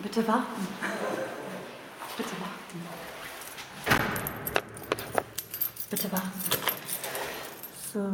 [0.00, 0.68] Bitte warten.
[2.16, 2.88] Bitte warten.
[5.90, 6.32] Bitte warten.
[7.92, 8.12] So.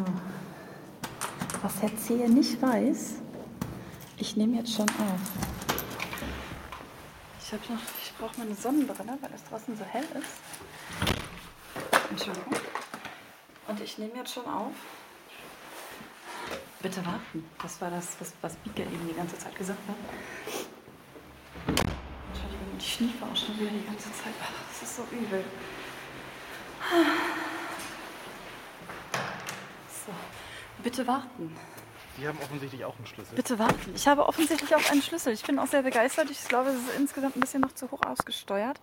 [1.62, 3.17] Was Herr Zehe nicht weiß,
[4.17, 5.20] ich nehme jetzt schon auf.
[7.41, 10.41] Ich, hab noch, ich brauche meine Sonnenbrille, weil es draußen so hell ist.
[12.11, 12.55] Entschuldigung.
[13.69, 14.73] Und ich nehme jetzt schon auf.
[16.80, 17.45] Bitte warten.
[17.62, 19.96] Das war das, was, was Bieke eben die ganze Zeit gesagt hat.
[22.95, 24.33] Schniefe auch schon wieder die ganze Zeit.
[24.69, 25.45] Das ist so übel.
[30.07, 30.12] So,
[30.83, 31.57] bitte warten.
[32.16, 33.35] Die haben offensichtlich auch einen Schlüssel.
[33.35, 33.93] Bitte warten.
[33.97, 35.33] Ich habe offensichtlich auch einen Schlüssel.
[35.33, 36.30] Ich bin auch sehr begeistert.
[36.30, 38.80] Ich glaube, es ist insgesamt ein bisschen noch zu hoch ausgesteuert,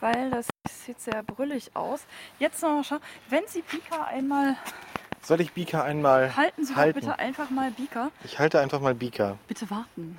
[0.00, 0.48] weil das
[0.84, 2.00] sieht sehr brüllig aus.
[2.40, 3.00] Jetzt noch mal schauen.
[3.28, 4.56] Wenn Sie Bika einmal
[5.22, 6.98] Soll ich Bika einmal halten, Sie halten?
[6.98, 8.10] bitte einfach mal Bika.
[8.24, 9.36] Ich halte einfach mal Bika.
[9.46, 10.18] Bitte warten.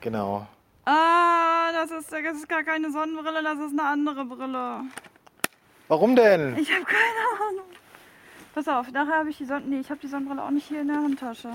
[0.00, 0.46] Genau.
[0.84, 4.82] Ah, das ist, das ist gar keine Sonnenbrille, das ist eine andere Brille.
[5.88, 6.56] Warum denn?
[6.58, 7.66] Ich habe keine Ahnung.
[8.54, 9.68] Pass auf, nachher habe ich die Sonnen...
[9.68, 11.52] Nee, ich habe die Sonnenbrille auch nicht hier in der Handtasche.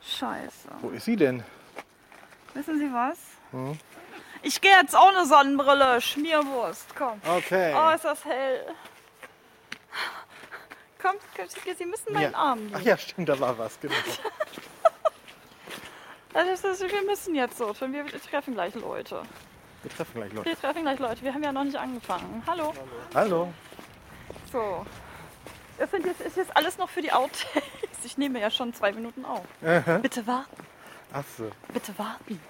[0.00, 0.68] Scheiße.
[0.80, 1.42] Wo ist sie denn?
[2.54, 3.18] Wissen Sie was?
[3.50, 3.78] Hm?
[4.42, 6.00] Ich gehe jetzt ohne Sonnenbrille.
[6.00, 7.20] Schmierwurst, komm.
[7.26, 7.74] Okay.
[7.76, 8.66] Oh, ist das hell.
[11.00, 11.20] Kommt,
[11.76, 12.38] Sie müssen meinen Ja.
[12.38, 12.74] Arm nehmen.
[12.76, 13.78] Ach ja, stimmt, da war was.
[13.80, 13.94] Genau.
[16.34, 17.92] Also, das ist, wir müssen jetzt so tun.
[17.92, 19.22] Wir treffen gleich Leute.
[19.82, 20.46] Wir treffen gleich Leute.
[20.46, 21.22] Wir treffen gleich Leute.
[21.22, 22.42] Wir haben ja noch nicht angefangen.
[22.46, 22.74] Hallo.
[23.14, 23.52] Hallo.
[24.50, 24.84] So.
[25.78, 28.04] Das sind jetzt, ist jetzt alles noch für die Outtakes.
[28.04, 29.44] Ich nehme ja schon zwei Minuten auf.
[29.64, 29.98] Aha.
[29.98, 30.66] Bitte warten.
[31.12, 31.50] Ach so.
[31.72, 32.40] Bitte warten.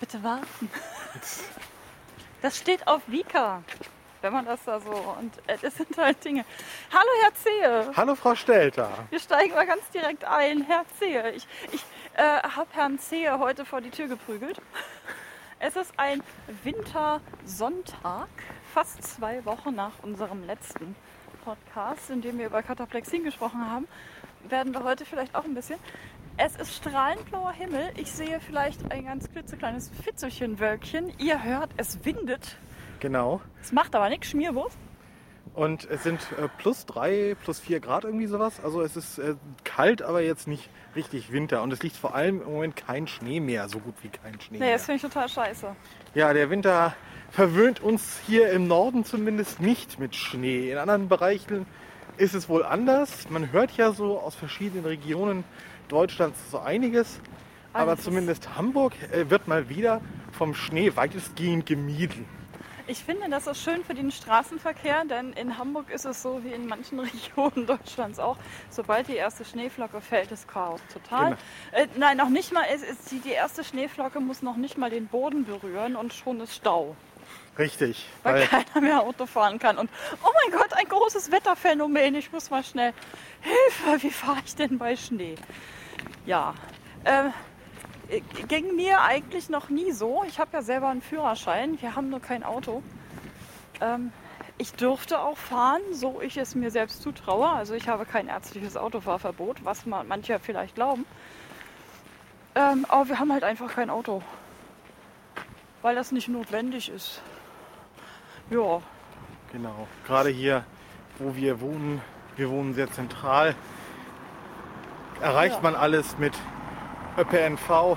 [0.00, 0.70] Bitte warten.
[2.42, 3.62] Das steht auf Vika.
[4.20, 4.90] Wenn man das da so.
[4.90, 6.44] Und äh, das sind halt Dinge.
[6.92, 7.92] Hallo, Herr Zehe.
[7.96, 8.88] Hallo, Frau Stelter.
[9.10, 10.62] Wir steigen mal ganz direkt ein.
[10.62, 11.32] Herr Zehe.
[11.32, 14.60] Ich, ich äh, habe Herrn Zehe heute vor die Tür geprügelt.
[15.58, 16.22] Es ist ein
[16.64, 18.28] Wintersonntag,
[18.74, 20.96] fast zwei Wochen nach unserem letzten
[21.44, 23.86] Podcast, in dem wir über Kataplexin gesprochen haben,
[24.48, 25.78] werden wir heute vielleicht auch ein bisschen.
[26.36, 27.90] Es ist strahlend blauer Himmel.
[27.96, 31.12] Ich sehe vielleicht ein ganz klitzekleines Fitzelchenwölkchen.
[31.18, 32.56] Ihr hört, es windet.
[33.00, 33.40] Genau.
[33.60, 34.78] Es macht aber nichts, Schmierwurst.
[35.54, 38.54] Und es sind äh, plus drei, plus vier Grad irgendwie sowas.
[38.64, 41.62] Also es ist äh, kalt, aber jetzt nicht richtig Winter.
[41.62, 44.58] Und es liegt vor allem im Moment kein Schnee mehr, so gut wie kein Schnee
[44.58, 44.72] Nee, mehr.
[44.74, 45.76] das finde ich total scheiße.
[46.14, 46.94] Ja, der Winter
[47.30, 50.70] verwöhnt uns hier im Norden zumindest nicht mit Schnee.
[50.70, 51.66] In anderen Bereichen
[52.16, 53.28] ist es wohl anders.
[53.28, 55.44] Man hört ja so aus verschiedenen Regionen
[55.88, 57.20] Deutschlands so einiges.
[57.74, 58.04] Aber Einiges.
[58.04, 60.00] zumindest Hamburg äh, wird mal wieder
[60.32, 62.24] vom Schnee weitestgehend gemieden.
[62.86, 66.52] Ich finde, das ist schön für den Straßenverkehr, denn in Hamburg ist es so wie
[66.52, 68.36] in manchen Regionen Deutschlands auch.
[68.70, 71.36] Sobald die erste Schneeflocke fällt, ist Chaos total.
[71.72, 71.84] Genau.
[71.84, 72.64] Äh, nein, noch nicht mal.
[72.72, 76.40] Es ist die, die erste Schneeflocke muss noch nicht mal den Boden berühren und schon
[76.40, 76.96] ist Stau,
[77.58, 78.06] Richtig.
[78.24, 79.78] weil Weil, keiner mehr Auto fahren kann.
[79.78, 79.88] Und
[80.22, 82.16] oh mein Gott, ein großes Wetterphänomen.
[82.16, 82.92] Ich muss mal schnell.
[83.40, 85.36] Hilfe, wie fahre ich denn bei Schnee?
[86.26, 86.54] Ja.
[87.04, 87.30] Äh,
[88.48, 90.24] ging mir eigentlich noch nie so.
[90.26, 91.80] Ich habe ja selber einen Führerschein.
[91.80, 92.82] Wir haben nur kein Auto.
[93.80, 94.12] Ähm,
[94.58, 97.48] ich dürfte auch fahren, so ich es mir selbst zutraue.
[97.48, 101.06] Also ich habe kein ärztliches Autofahrverbot, was man manche vielleicht glauben.
[102.54, 104.22] Ähm, aber wir haben halt einfach kein Auto.
[105.80, 107.22] Weil das nicht notwendig ist.
[108.50, 108.82] Ja,
[109.52, 109.88] genau.
[110.06, 110.64] Gerade hier,
[111.18, 112.02] wo wir wohnen,
[112.36, 113.56] wir wohnen sehr zentral,
[115.20, 115.62] erreicht Ja.
[115.62, 116.34] man alles mit
[117.18, 117.96] ÖPNV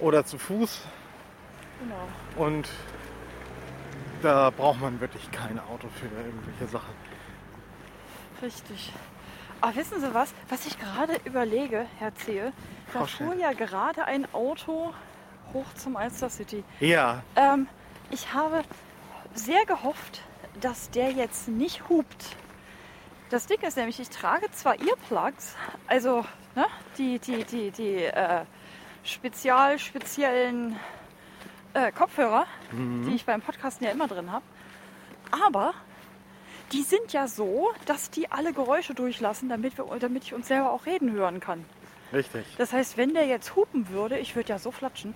[0.00, 0.82] oder zu Fuß.
[1.80, 2.08] genau.
[2.44, 2.68] Und
[4.22, 6.94] da braucht man wirklich kein Auto für irgendwelche Sachen.
[8.42, 8.92] Richtig.
[9.60, 10.34] Aber wissen Sie was?
[10.48, 12.52] Was ich gerade überlege, Herr Zehe,
[12.92, 13.26] da Frau Schell.
[13.28, 14.92] fuhr ja gerade ein Auto
[15.52, 16.64] hoch zum Alster City.
[16.80, 17.68] Ja, Ähm,
[18.10, 18.62] ich habe
[19.34, 20.22] sehr gehofft,
[20.60, 22.36] dass der jetzt nicht hupt.
[23.30, 25.54] Das Ding ist nämlich, ich trage zwar Earplugs,
[25.86, 26.66] also ne,
[26.98, 28.44] die, die, die, die äh,
[29.02, 30.76] spezial, speziellen
[31.74, 34.44] äh, Kopfhörer, die ich beim Podcasten ja immer drin habe,
[35.30, 35.74] aber
[36.72, 40.72] die sind ja so, dass die alle Geräusche durchlassen, damit, wir, damit ich uns selber
[40.72, 41.64] auch reden hören kann.
[42.12, 42.44] richtig.
[42.58, 45.14] Das heißt, wenn der jetzt hupen würde, ich würde ja so flatschen.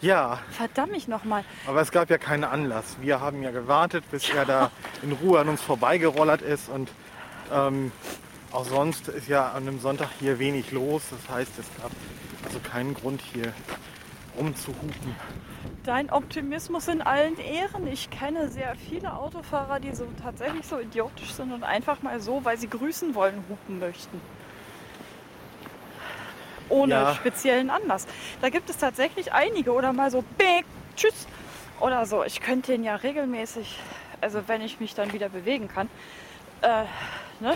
[0.00, 1.44] Ja, Verdammt mich nochmal.
[1.66, 2.96] aber es gab ja keinen Anlass.
[3.00, 4.70] Wir haben ja gewartet, bis er da
[5.02, 6.68] in Ruhe an uns vorbeigerollert ist.
[6.68, 6.90] Und
[7.52, 7.92] ähm,
[8.52, 11.02] auch sonst ist ja an einem Sonntag hier wenig los.
[11.10, 11.90] Das heißt, es gab
[12.44, 13.52] also keinen Grund hier
[14.38, 15.14] rumzuhupen.
[15.84, 17.86] Dein Optimismus in allen Ehren.
[17.86, 22.44] Ich kenne sehr viele Autofahrer, die so tatsächlich so idiotisch sind und einfach mal so,
[22.44, 24.20] weil sie grüßen wollen, hupen möchten.
[26.68, 27.14] ohne Ja.
[27.14, 28.08] speziellen Anlass.
[28.40, 30.64] Da gibt es tatsächlich einige oder mal so Big
[30.96, 31.28] Tschüss
[31.78, 32.24] oder so.
[32.24, 33.78] Ich könnte den ja regelmäßig,
[34.20, 35.88] also wenn ich mich dann wieder bewegen kann,
[36.62, 36.82] äh,
[37.38, 37.54] ne?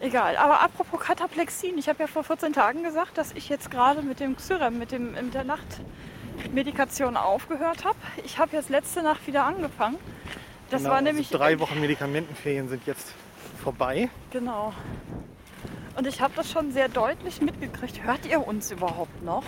[0.00, 4.00] Egal, aber apropos Kataplexin, ich habe ja vor 14 Tagen gesagt, dass ich jetzt gerade
[4.02, 7.98] mit dem Xyrem, mit, dem, mit der Nachtmedikation aufgehört habe.
[8.24, 9.98] Ich habe jetzt letzte Nacht wieder angefangen.
[10.70, 13.12] Das Genau, war nämlich also drei Wochen Medikamentenferien sind jetzt
[13.62, 14.08] vorbei.
[14.30, 14.72] Genau.
[15.96, 18.02] Und ich habe das schon sehr deutlich mitgekriegt.
[18.02, 19.44] Hört ihr uns überhaupt noch?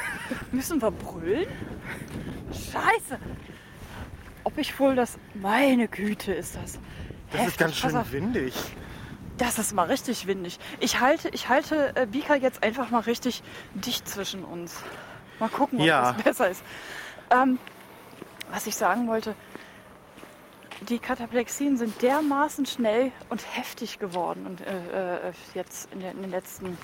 [0.52, 1.48] Müssen wir brüllen?
[2.52, 3.18] Scheiße!
[4.44, 5.18] Ob ich wohl das.
[5.34, 6.78] Meine Güte, ist das.
[7.32, 7.46] Das heftig.
[7.48, 8.54] ist ganz schön windig.
[9.38, 10.58] Das ist mal richtig windig.
[10.80, 13.42] Ich halte, ich halte äh, Bika jetzt einfach mal richtig
[13.74, 14.82] dicht zwischen uns.
[15.38, 16.12] Mal gucken, ob Ja.
[16.12, 16.62] das besser ist.
[17.30, 17.58] Ähm,
[18.50, 19.34] was ich sagen wollte,
[20.88, 26.22] die Kataplexien sind dermaßen schnell und heftig geworden und äh, äh, jetzt in, der, in
[26.22, 26.78] den letzten,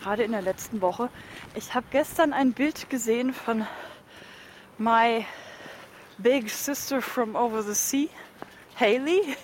[0.00, 1.08] gerade in der letzten Woche.
[1.54, 3.66] Ich habe gestern ein Bild gesehen von
[4.76, 5.24] my
[6.18, 8.08] big sister from over the sea,
[8.78, 9.36] Haley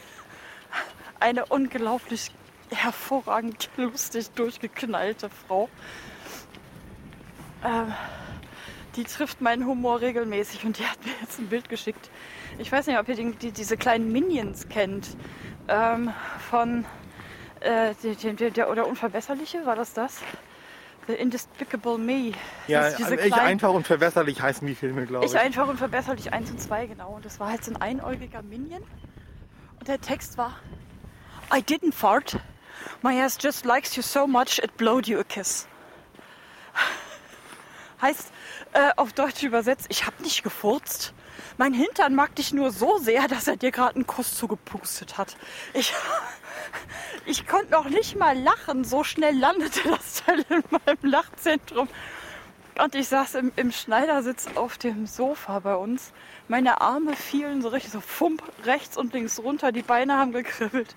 [1.21, 2.33] eine unglaublich
[2.71, 5.69] hervorragend lustig durchgeknallte Frau.
[7.65, 7.93] Ähm,
[8.97, 12.11] die trifft meinen Humor regelmäßig und die hat mir jetzt ein Bild geschickt.
[12.59, 15.17] Ich weiß nicht, ob ihr die, die, diese kleinen Minions kennt.
[15.69, 16.13] Ähm,
[16.51, 16.85] von
[17.61, 20.21] äh, die, die, der, oder Unverbesserliche, war das das?
[21.07, 22.33] The Indespicable Me.
[22.67, 25.33] Ja, also ich kleinen- einfach und verwässerlich heißen die Filme, glaube ich.
[25.33, 27.11] ich einfach und verbesserlich 1 und 2, genau.
[27.15, 28.83] Und das war halt so ein einäugiger Minion.
[29.79, 30.57] Und der Text war:
[31.55, 32.39] I didn't fart.
[33.03, 35.67] My ass just likes you so much it blowed you a kiss.
[38.01, 38.31] Heißt
[38.73, 41.13] äh, auf Deutsch übersetzt: Ich hab nicht gefurzt.
[41.57, 45.37] Mein Hintern mag dich nur so sehr, dass er dir gerade einen Kuss zugepustet hat.
[45.75, 45.93] Ich,
[47.27, 48.85] ich konnte noch nicht mal lachen.
[48.85, 51.89] So schnell landete das Teil in meinem Lachzentrum.
[52.83, 56.13] Und ich saß im, im Schneidersitz auf dem Sofa bei uns.
[56.49, 59.71] Meine Arme fielen so richtig so fump rechts und links runter.
[59.71, 60.95] Die Beine haben gekribbelt.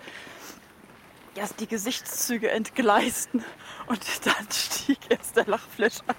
[1.35, 3.43] Ja, die Gesichtszüge entgleisten.
[3.87, 6.15] Und dann stieg erst der Lachflash ein.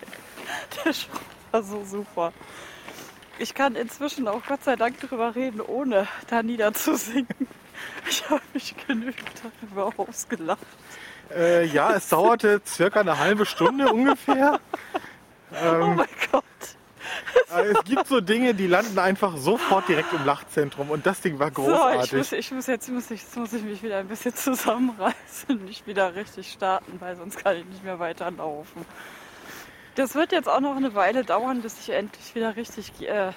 [0.85, 1.21] Der Spruch
[1.53, 2.33] war so super.
[3.39, 7.47] Ich kann inzwischen auch Gott sei Dank darüber reden, ohne da niederzusinken.
[8.09, 10.67] Ich habe mich genügend darüber ausgelacht.
[11.35, 14.61] Äh, ja, es dauerte circa eine halbe Stunde ungefähr.
[15.51, 16.45] Oh mein Gott.
[17.57, 21.53] Es gibt so Dinge, die landen einfach sofort direkt im Lachzentrum und das Ding war
[21.55, 22.13] So, ich großartig.
[22.13, 25.65] muss, ich muss jetzt, muss ich, jetzt muss ich mich wieder ein bisschen zusammenreißen und
[25.65, 28.85] nicht wieder richtig starten, weil sonst kann ich nicht mehr weiterlaufen.
[29.95, 33.31] Das wird jetzt auch noch eine Weile dauern, bis ich endlich wieder richtig äh,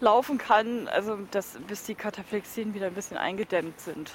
[0.00, 4.12] laufen kann, also das, bis die Kataplexien wieder ein bisschen eingedämmt sind.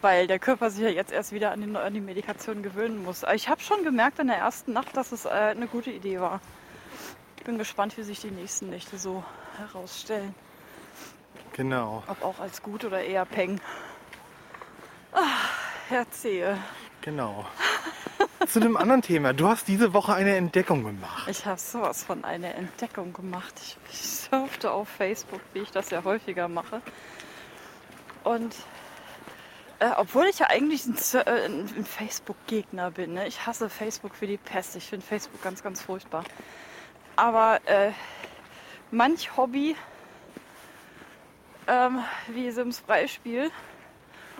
[0.00, 3.24] Weil der Körper sich ja jetzt erst wieder an die, an die Medikation gewöhnen muss.
[3.34, 6.40] Ich habe schon gemerkt in der ersten Nacht, dass es äh, eine gute Idee war.
[7.44, 9.22] Ich bin gespannt, wie sich die nächsten Nächte so
[9.58, 10.34] herausstellen.
[11.52, 13.60] Genau, Ob auch als gut oder eher Peng.
[15.12, 15.20] Ah,
[15.90, 16.56] erzähl.
[17.02, 17.44] genau.
[18.48, 19.34] Zu einem anderen Thema.
[19.34, 21.28] Du hast diese Woche eine Entdeckung gemacht.
[21.28, 23.52] Ich habe sowas von einer Entdeckung gemacht.
[23.62, 26.80] Ich, ich surfte auf Facebook, wie ich das ja häufiger mache.
[28.22, 28.56] Und
[29.80, 33.28] äh, obwohl ich ja eigentlich ein, äh, ein, Facebook-Gegner bin, ne?
[33.28, 34.76] ich hasse Facebook wie die Pest.
[34.76, 36.24] Ich finde Facebook ganz, ganz furchtbar.
[37.16, 37.92] Aber äh,
[38.90, 39.76] manch Hobby,
[41.66, 43.50] ähm, wie Sims Freispiel,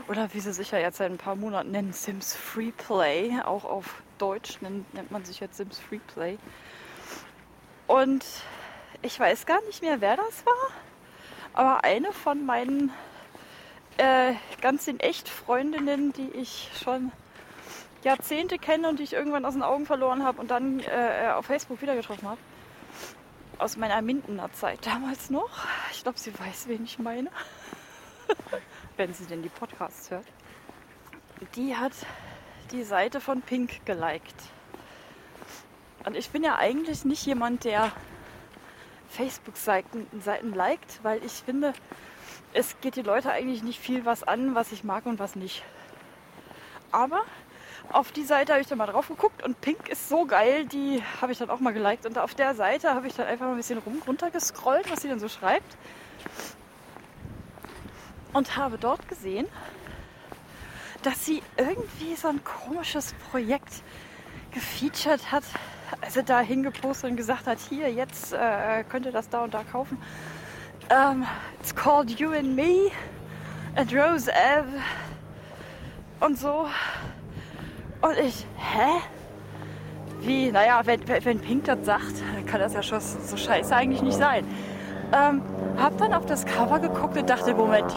[0.08, 3.40] oder wie sie sich ja jetzt seit ein paar Monaten nennen, Sims Freeplay.
[3.44, 6.38] Auch auf Deutsch nennt, nennt man sich jetzt Sims Freeplay.
[7.86, 8.24] Und
[9.02, 10.70] ich weiß gar nicht mehr, wer das war.
[11.52, 12.92] Aber eine von meinen
[13.96, 17.12] äh, ganz echt Freundinnen, die ich schon
[18.02, 21.46] Jahrzehnte kenne und die ich irgendwann aus den Augen verloren habe und dann äh, auf
[21.46, 22.38] Facebook wieder getroffen habe.
[23.58, 25.50] Aus meiner Mindener Zeit damals noch.
[25.92, 27.30] Ich glaube, sie weiß, wen ich meine.
[28.96, 30.26] Wenn sie denn die Podcasts hört.
[31.54, 31.92] Die hat
[32.72, 34.34] die Seite von Pink geliked.
[36.04, 37.92] Und ich bin ja eigentlich nicht jemand, der
[39.08, 41.72] Facebook-Seiten Seiten liked, weil ich finde,
[42.52, 45.62] es geht die Leute eigentlich nicht viel was an, was ich mag und was nicht.
[46.90, 47.24] Aber
[47.92, 51.02] auf die Seite habe ich dann mal drauf geguckt und Pink ist so geil, die
[51.20, 52.06] habe ich dann auch mal geliked.
[52.06, 55.08] Und auf der Seite habe ich dann einfach mal ein bisschen rum runtergescrollt, was sie
[55.08, 55.76] denn so schreibt.
[58.32, 59.46] Und habe dort gesehen,
[61.02, 63.82] dass sie irgendwie so ein komisches Projekt
[64.50, 65.44] gefeatured hat.
[66.00, 69.62] Also da hingepostet und gesagt hat, hier, jetzt äh, könnt ihr das da und da
[69.62, 69.98] kaufen.
[70.90, 71.24] Ähm,
[71.60, 72.90] it's called You and Me
[73.76, 74.68] and Rose Ave
[76.20, 76.66] und so.
[78.04, 79.00] Und ich, hä?
[80.26, 84.16] wie, naja, wenn, wenn Pink das sagt, kann das ja schon so scheiße eigentlich nicht
[84.16, 84.46] sein.
[85.12, 85.42] Ähm,
[85.78, 87.94] hab dann auf das Cover geguckt und dachte, Moment,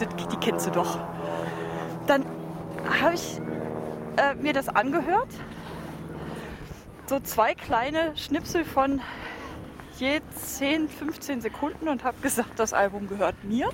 [0.00, 0.98] die, die, die kennst du doch.
[2.06, 2.24] Dann
[3.00, 3.40] habe ich
[4.16, 5.28] äh, mir das angehört.
[7.06, 9.00] So zwei kleine Schnipsel von
[9.98, 13.70] je 10, 15 Sekunden und habe gesagt, das Album gehört mir.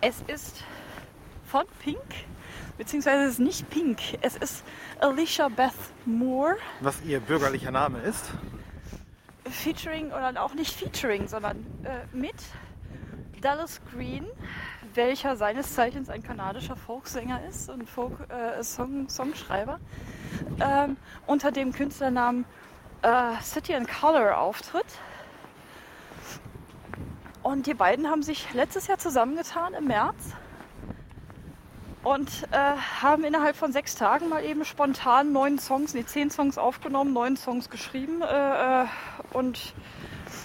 [0.00, 0.64] Es ist
[1.46, 1.98] von Pink,
[2.78, 4.64] beziehungsweise es ist nicht Pink, es ist
[5.00, 5.72] Alicia Beth
[6.06, 8.24] Moore, Was ihr bürgerlicher Name ist.
[9.50, 12.36] featuring oder auch nicht featuring, sondern äh, mit
[13.40, 14.26] Dallas Green,
[14.94, 19.80] welcher seines Zeichens ein kanadischer Folksänger ist und Folk, äh, Song, Songschreiber,
[20.60, 22.44] ähm, unter dem Künstlernamen
[23.02, 24.86] äh, City and Color auftritt.
[27.42, 30.16] Und die beiden haben sich letztes Jahr zusammengetan im März
[32.04, 32.56] und äh,
[33.02, 37.36] haben innerhalb von sechs Tagen mal eben spontan neun Songs, nee, zehn Songs aufgenommen, neun
[37.36, 38.86] Songs geschrieben äh, äh,
[39.32, 39.74] und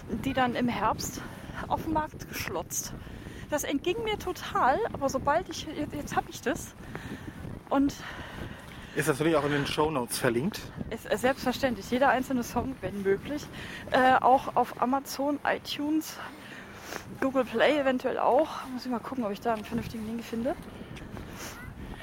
[0.10, 1.22] die dann im Herbst
[1.68, 2.94] auf den Markt geschlotzt.
[3.50, 6.74] Das entging mir total, aber sobald ich, jetzt, jetzt habe ich das
[7.70, 7.94] und
[8.96, 10.60] Ist natürlich auch in den Shownotes verlinkt.
[10.90, 13.46] ist äh, selbstverständlich jeder einzelne Song, wenn möglich,
[13.92, 16.18] äh, auch auf Amazon, iTunes,
[17.22, 18.50] Google Play eventuell auch.
[18.74, 20.56] Muss ich mal gucken, ob ich da einen vernünftigen Link finde.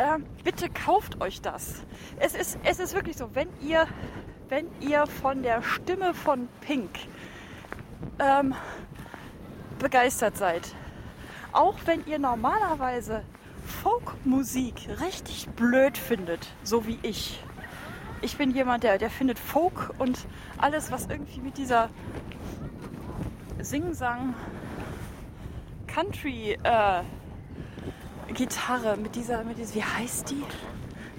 [0.01, 1.83] Ähm, bitte kauft euch das.
[2.19, 3.87] Es ist, es ist wirklich so, wenn ihr,
[4.49, 6.89] wenn ihr von der Stimme von Pink
[8.19, 8.55] ähm,
[9.79, 10.75] begeistert seid,
[11.53, 13.23] auch wenn ihr normalerweise
[13.83, 17.45] Folkmusik richtig blöd findet, so wie ich.
[18.23, 20.27] Ich bin jemand, der, der findet Folk und
[20.57, 21.91] alles, was irgendwie mit dieser
[23.59, 24.35] Singsang
[25.87, 27.03] Country äh,
[28.35, 30.43] Gitarre, mit dieser, mit dieser, wie heißt die?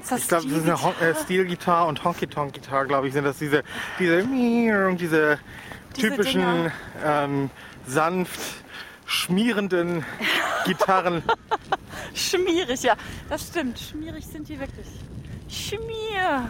[0.01, 3.63] Ich glaube, das ist eine Hon äh, Steel-Gitarre und Honky-Tonk-Gitarre, glaube ich, sind das diese,
[3.99, 4.25] diese,
[4.95, 5.39] diese
[5.93, 6.71] typischen
[7.03, 7.49] ähm,
[7.85, 8.39] sanft
[9.05, 10.05] schmierenden
[10.65, 11.21] Gitarren.
[12.13, 12.95] Schmierig, ja.
[13.29, 13.77] Das stimmt.
[13.79, 14.87] Schmierig sind die wirklich.
[15.49, 16.49] Schmier.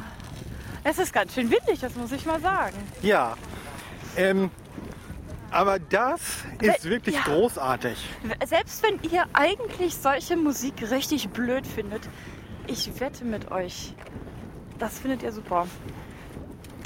[0.84, 2.77] Es ist ganz schön windig, das muss ich mal sagen.
[3.01, 3.36] Ja.
[4.15, 4.51] Ähm,
[5.51, 6.22] aber das
[6.62, 7.22] ist We- wirklich ja.
[7.24, 7.98] großartig.
[8.46, 12.01] Selbst wenn ihr eigentlich solche Musik richtig blöd findet,
[12.67, 13.93] ich wette mit euch,
[14.79, 15.67] das findet ihr super.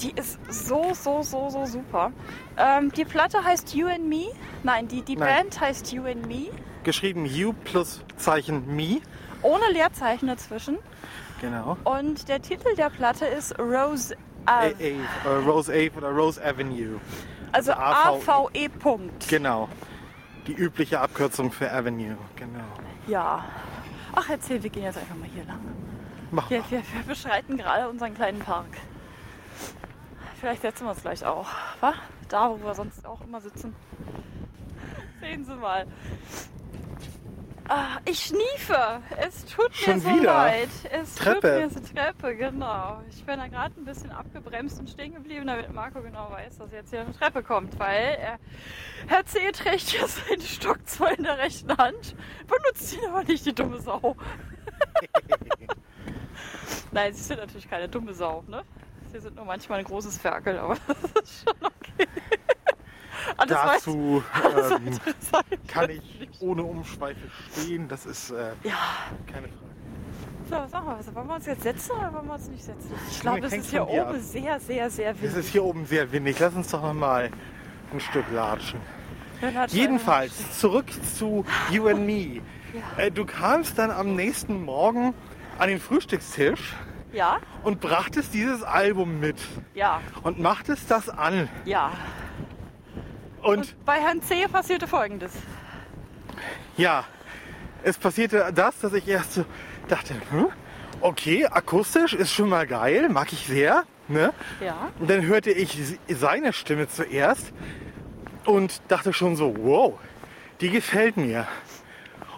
[0.01, 2.11] Die ist so, so, so, so super.
[2.57, 4.25] Ähm, die Platte heißt You and Me.
[4.63, 5.43] Nein, die, die Nein.
[5.43, 6.47] Band heißt You and Me.
[6.83, 8.99] Geschrieben U plus Zeichen Me.
[9.41, 10.77] Ohne Leerzeichen dazwischen.
[11.39, 11.77] Genau.
[11.85, 14.75] Und der Titel der Platte ist Rose A Ave.
[15.23, 16.99] A, äh, Rose Ave oder Rose Avenue.
[17.55, 18.21] Also AVE.
[18.27, 18.69] AVE.
[18.69, 19.29] Punkt.
[19.29, 19.69] Genau.
[20.45, 22.17] Die übliche Abkürzung für Avenue.
[22.35, 22.59] Genau.
[23.07, 23.45] Ja.
[24.13, 25.61] Ach, erzähl, wir gehen jetzt einfach mal hier lang.
[26.31, 28.67] Mach Wir, wir, wir beschreiten gerade unseren kleinen Park.
[30.41, 31.47] Vielleicht setzen wir uns gleich auch.
[31.79, 31.93] wa?
[32.27, 33.73] Da, wo wir sonst auch immer sitzen.
[35.21, 35.87] Sehen Sie mal.
[37.67, 39.01] Ah, ich schniefe.
[39.17, 40.33] Es tut mir Schon so wieder?
[40.33, 40.69] leid.
[40.91, 41.41] Es Treppe.
[41.41, 43.01] tut mir so Treppe, genau.
[43.09, 46.71] Ich bin da gerade ein bisschen abgebremst und stehen geblieben, damit Marco genau weiß, dass
[46.71, 48.39] jetzt hier eine Treppe kommt, weil er,
[49.07, 49.51] Herr C.
[49.51, 53.79] trägt hier seinen Stock zwar in der rechten Hand, benutzt ihn aber nicht, die dumme
[53.79, 54.15] Sau.
[56.91, 58.63] Nein, sie sind natürlich keine dumme Sau, ne?
[59.11, 62.07] Sie sind nur manchmal ein großes Ferkel, aber das ist schon okay.
[63.37, 64.99] Ah, Dazu ähm,
[65.67, 66.01] kann ich
[66.39, 67.19] ohne Umschweife
[67.51, 67.87] stehen.
[67.87, 68.73] Das ist äh, Ja,
[69.31, 69.65] keine Frage.
[70.49, 72.91] so, sag mal, was, wollen wir uns jetzt setzen oder wollen wir uns nicht setzen?
[73.09, 74.15] Ich glaube, es ist hier oben ab.
[74.19, 75.37] sehr, sehr, sehr Es windig.
[75.37, 76.39] ist hier oben sehr windig.
[76.39, 77.29] Lass uns doch noch mal
[77.93, 78.79] ein Stück latschen.
[79.67, 82.41] Jedenfalls zurück zu You and Me.
[82.97, 83.03] Ja.
[83.05, 85.13] Äh, du kamst dann am nächsten Morgen
[85.59, 86.73] an den Frühstückstisch
[87.13, 89.37] Ja, und brachtest dieses Album mit
[89.73, 91.47] ja, und machtest das an.
[91.63, 91.91] ja.
[93.45, 94.47] Und Und bei Herrn C.
[94.47, 95.31] passierte folgendes.
[96.77, 97.05] ja,
[97.83, 99.45] es passierte das, dass ich erst so
[99.87, 100.47] dachte, hm,
[101.01, 103.83] okay, akustisch ist schon mal geil, mag ich sehr.
[104.07, 104.33] Ne?
[104.59, 107.53] Ja, Und dann hörte ich seine Stimme zuerst
[108.45, 109.93] und dachte schon so, wow,
[110.61, 111.47] die gefällt mir.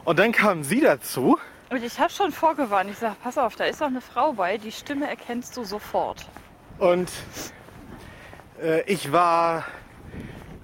[0.06, 1.38] Und dann kam sie dazu
[1.70, 2.90] und ich habe schon vorgewarnt.
[2.90, 6.26] Ich sage, pass auf, da ist doch eine Frau bei, die Stimme erkennst du sofort.
[6.80, 7.10] und
[8.62, 9.66] äh, ich war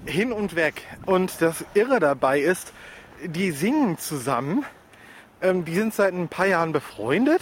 [0.06, 0.82] hin und weg.
[1.06, 2.74] Und das Irre dabei ist,
[3.26, 4.66] die singen zusammen.
[5.42, 7.42] Ähm, die sind seit ein paar Jahren befreundet,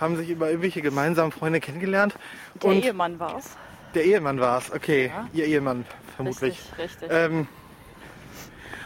[0.00, 2.14] haben sich über irgendwelche gemeinsamen Freunde kennengelernt.
[2.62, 3.50] Der und Ehemann war es.
[3.94, 5.28] der Ehemann war es, okay, Ja.
[5.32, 5.84] ihr Ehemann
[6.16, 6.58] vermutlich.
[6.78, 7.08] Richtig, richtig.
[7.12, 7.48] Ähm,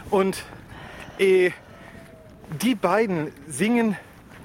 [0.09, 0.43] und
[1.19, 1.51] äh,
[2.61, 3.95] die beiden singen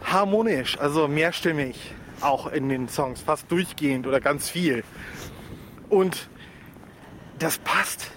[0.04, 1.94] harmonisch, also mehrstimmig.
[2.22, 4.84] auch in den Songs, fast durchgehend oder ganz viel.
[5.88, 6.28] Und
[7.38, 8.10] das passt.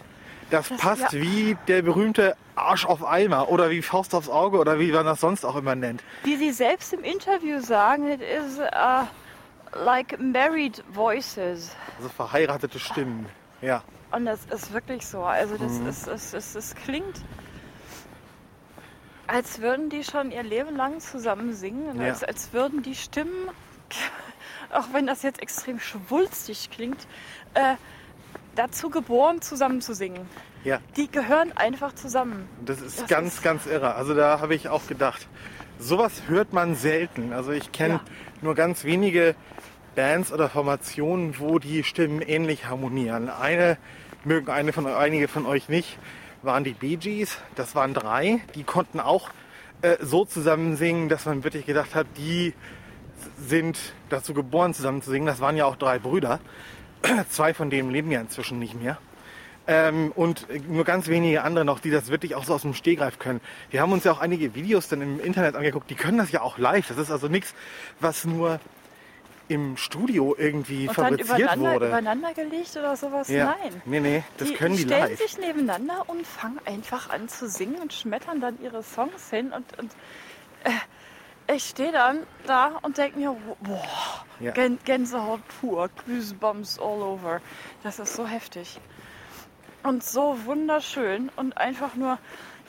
[0.54, 1.22] Das, Das- passt ja.
[1.22, 5.20] wie der berühmte Arsch auf Eimer oder wie Faust aufs Auge oder wie man das
[5.20, 6.04] sonst auch immer nennt.
[6.24, 9.06] Wie sie selbst im Interview sagen, it is uh,
[9.84, 11.76] like married voices.
[11.98, 13.26] Also verheiratete Stimmen.
[13.62, 13.82] Ja.
[14.12, 15.24] Und das ist wirklich so.
[15.24, 15.88] Also das Mhm.
[15.88, 17.22] ist, es, es, es klingt,
[19.26, 22.00] als würden die schon ihr Leben lang zusammen singen.
[22.00, 22.10] Ja.
[22.10, 23.50] Als, als würden die Stimmen,
[24.72, 27.08] auch wenn das jetzt extrem schwulstig klingt,
[27.56, 27.76] äh,
[28.56, 30.28] dazu geboren, zusammen zu singen.
[30.64, 30.80] Ja.
[30.96, 32.48] Die gehören einfach zusammen.
[32.66, 33.96] Das ist Das ganz, ist- ganz irre.
[33.96, 35.28] Also da habe ich auch gedacht,
[35.80, 37.34] sowas hört man selten.
[37.34, 38.02] Also ich kenne Ja.
[38.42, 39.36] nur ganz wenige
[39.96, 43.30] Bands oder Formationen, wo die Stimmen ähnlich harmonieren.
[43.30, 43.78] Eine
[44.24, 45.98] mögen eine von, einige von euch nicht,
[46.42, 47.38] waren die Bee Gees.
[47.56, 48.40] Das waren drei.
[48.56, 49.30] Die konnten auch
[49.82, 52.54] äh, so zusammen singen, dass man wirklich gedacht hat, die
[53.38, 53.78] sind
[54.10, 55.26] dazu geboren, zusammen zu singen.
[55.26, 56.40] Das waren ja auch drei Brüder.
[57.30, 58.98] Zwei von denen leben ja inzwischen nicht mehr.
[59.66, 63.18] Ähm, und nur ganz wenige andere noch, die das wirklich auch so aus dem Stehgreif
[63.18, 63.40] können.
[63.72, 66.42] Wir haben uns ja auch einige Videos dann im Internet angeguckt, die können das ja
[66.42, 66.88] auch live.
[66.88, 67.54] Das ist also nichts,
[68.02, 68.60] was nur
[69.48, 71.88] im Studio irgendwie Und dann fabriziert übereinander, wurde.
[71.88, 73.28] übereinander gelegt oder sowas?
[73.30, 73.56] ja.
[73.62, 73.82] Nein.
[73.86, 75.20] Nee, nee, das die, können die, stellen live.
[75.20, 79.52] sich nebeneinander und fangen einfach an zu singen und schmettern dann ihre Songs hin.
[79.54, 79.92] Und, und
[80.64, 80.72] äh,
[81.54, 83.82] ich stehe dann da und denke mir, boah,
[84.40, 84.52] Ja.
[84.52, 87.42] Gän Gänsehaut pur, Goosebumps all over.
[87.84, 88.80] Das ist so heftig.
[89.84, 92.18] Und so wunderschön und einfach nur,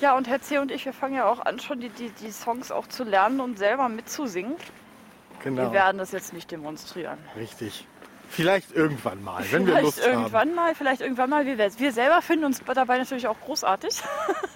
[0.00, 0.58] ja, und Herr C.
[0.58, 3.40] und ich, wir fangen ja auch an, schon die, die, die Songs auch zu lernen
[3.40, 4.56] und selber mitzusingen.
[5.42, 7.18] Genau, Wir werden das jetzt nicht demonstrieren.
[7.36, 7.86] richtig.
[8.30, 10.54] Vielleicht irgendwann mal, wenn wir Vielleicht Lust irgendwann haben.
[10.56, 11.46] mal, vielleicht irgendwann mal.
[11.46, 14.02] Wir, wir selber finden uns dabei natürlich auch großartig.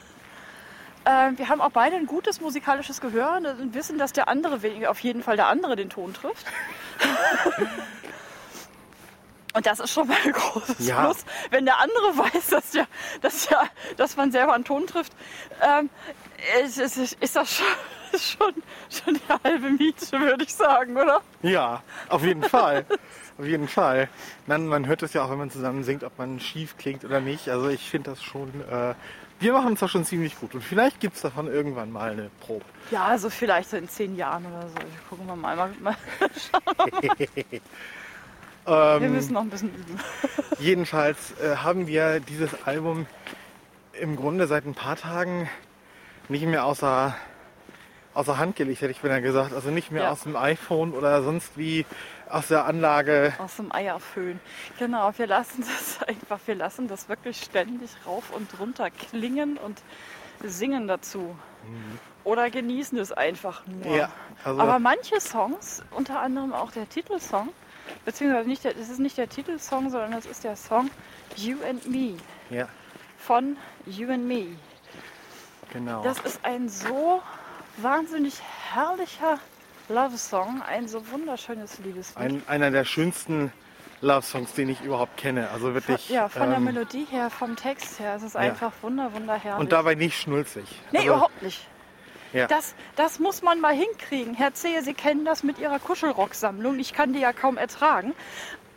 [1.09, 4.61] Ähm, wir haben auch beide ein gutes musikalisches Gehör und wissen, dass der andere,
[4.91, 6.47] auf jeden Fall der andere den Ton trifft.
[9.55, 11.07] Und das ist schon mal ein großes Ja.
[11.07, 12.87] Plus, wenn der andere weiß, dass, der,
[13.23, 13.63] dass, der,
[13.97, 15.15] dass man selber einen Ton trifft.
[15.63, 15.89] Ähm,
[16.63, 17.67] ist, ist, ist das schon,
[18.21, 18.55] schon,
[18.91, 21.23] schon die halbe Miete, würde ich sagen, oder?
[21.43, 22.85] Ja, auf jeden Fall.
[23.39, 24.09] Auf jeden Fall.
[24.47, 27.21] Dann, man hört es ja auch, wenn man zusammen singt, ob man schief klingt oder
[27.21, 27.49] nicht.
[27.49, 28.95] Also ich finde das schon, äh,
[29.41, 30.55] wir machen es da schon ziemlich gut.
[30.55, 32.65] Und vielleicht gibt es davon irgendwann mal eine Probe.
[32.91, 34.75] Ja, also vielleicht so in zehn Jahren oder so.
[35.09, 35.57] Gucken wir mal.
[35.57, 35.97] mal, mal.
[38.67, 39.99] Ähm, Wir müssen noch ein bisschen üben.
[40.59, 43.07] Jedenfalls äh, haben wir dieses Album
[43.99, 45.49] im Grunde seit ein paar Tagen
[46.29, 47.17] nicht mehr außer,
[48.13, 49.55] außer Hand gelegt, hätte ich beinahe gesagt.
[49.55, 50.11] Also nicht mehr Ja.
[50.11, 51.87] aus dem iPhone oder sonst wie
[52.31, 53.35] aus der Anlage.
[53.39, 54.41] Aus dem Eierföhn.
[54.79, 59.83] Genau, wir lassen das einfach, wir lassen das wirklich ständig rauf und runter klingen und
[60.43, 61.37] singen dazu.
[62.25, 63.97] Oder genießen es einfach nur.
[63.97, 64.11] Ja,
[64.45, 67.49] also Aber manche Songs, unter anderem auch der Titelsong,
[68.05, 70.91] beziehungsweise nicht der, das ist nicht der Titelsong, sondern das ist der Song
[71.37, 72.17] You and Me
[72.51, 72.69] ja,
[73.19, 74.47] von You and Me.
[75.73, 76.03] genau.
[76.03, 77.23] Das ist ein so
[77.79, 78.41] wahnsinnig
[78.73, 79.39] herrlicher
[79.89, 82.19] Love-Song, ein so wunderschönes Liebeslied.
[82.19, 83.53] Ein, einer der schönsten
[84.01, 85.51] Love-Songs, den ich überhaupt kenne.
[85.51, 86.09] Also wirklich.
[86.09, 89.61] ja, von der ähm, Melodie her, vom Text her, es ist einfach wunder, wunderherrlich.
[89.61, 90.65] Und dabei nicht schnulzig.
[90.93, 91.67] nee, also, überhaupt nicht.
[92.33, 92.47] Ja.
[92.47, 94.35] Das, das muss man mal hinkriegen.
[94.35, 96.79] Herr Zehe, Sie kennen das mit Ihrer Kuschelrock-Sammlung.
[96.79, 98.15] Ich kann die ja kaum ertragen.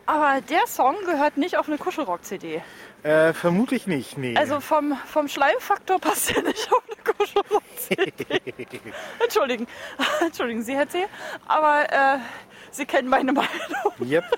[0.06, 2.62] Aber der Song gehört nicht auf eine Kuschelrock-CD.
[3.04, 4.36] Äh, vermutlich nicht, nee.
[4.38, 8.42] Also vom, vom Schleimfaktor passt der nicht auf eine Kuschelrock-CD.
[9.24, 9.68] Entschuldigen.
[10.22, 11.08] Entschuldigen Sie, Herr Zehe.
[11.48, 12.20] Aber äh,
[12.72, 13.50] Sie kennen meine Meinung.
[14.00, 14.26] Yep.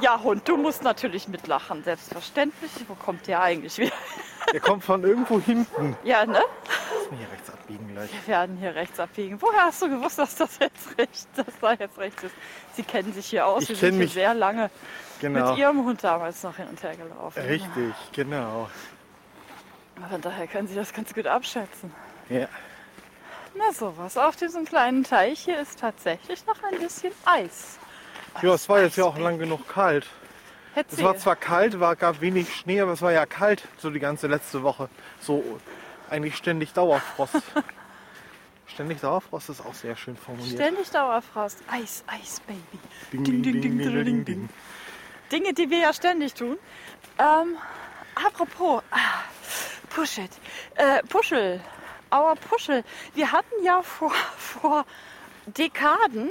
[0.00, 2.70] Ja, Hund, du musst natürlich mitlachen, selbstverständlich.
[2.88, 3.92] Wo kommt der eigentlich wieder?
[4.52, 5.96] Der kommt von irgendwo hinten.
[6.04, 6.40] Ja, ne?
[6.92, 8.10] Lass mich hier rechts abbiegen gleich.
[8.12, 9.40] Wir werden hier rechts abbiegen.
[9.40, 12.34] Woher hast du gewusst, dass das jetzt rechts, dass da jetzt rechts ist?
[12.74, 13.62] Sie kennen sich hier aus.
[13.62, 14.12] Ich Sie sind hier mich.
[14.12, 14.68] sehr lange
[15.32, 15.50] Genau.
[15.50, 17.42] mit Ihrem Hund damals noch hin und her gelaufen.
[17.42, 18.68] Richtig, genau.
[20.10, 21.92] Von daher können Sie das ganz gut abschätzen.
[22.28, 22.48] Ja.
[23.56, 24.18] Na sowas.
[24.18, 27.78] Auf diesem kleinen Teich hier ist tatsächlich noch ein bisschen Eis.
[28.42, 30.06] ja, es war jetzt ja auch lang genug kalt.
[30.90, 34.00] Es war zwar kalt, war, gab wenig Schnee, aber es war ja kalt so die
[34.00, 34.88] ganze letzte Woche.
[35.20, 35.44] So
[36.10, 37.36] eigentlich ständig Dauerfrost.
[38.66, 40.54] ständig Dauerfrost ist auch sehr schön formuliert.
[40.54, 41.62] Ständig Dauerfrost.
[41.70, 42.60] Eis, Eis, Baby.
[43.12, 44.48] Ding, ding, ding, ding, ding, ding, ding.
[45.32, 46.58] Dinge, die wir ja ständig tun.
[47.18, 47.56] Ähm,
[48.24, 48.98] apropos, ah,
[49.90, 50.30] Push it.
[50.74, 51.60] Äh, Puschel.
[52.12, 52.82] Our Puschel.
[53.14, 54.84] Wir hatten ja vor, vor
[55.46, 56.30] Dekaden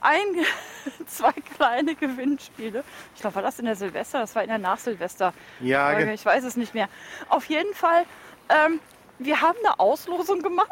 [0.00, 0.22] ein,
[1.06, 2.82] zwei kleine Gewinnspiele.
[3.14, 4.18] Ich glaube, war das in der Silvester?
[4.20, 5.32] Das war in der Nachsilvester.
[5.60, 6.88] Ja, ge- ich weiß es nicht mehr.
[7.28, 8.04] Auf jeden Fall,
[8.48, 8.80] ähm,
[9.18, 10.68] wir haben eine Auslosung gemacht.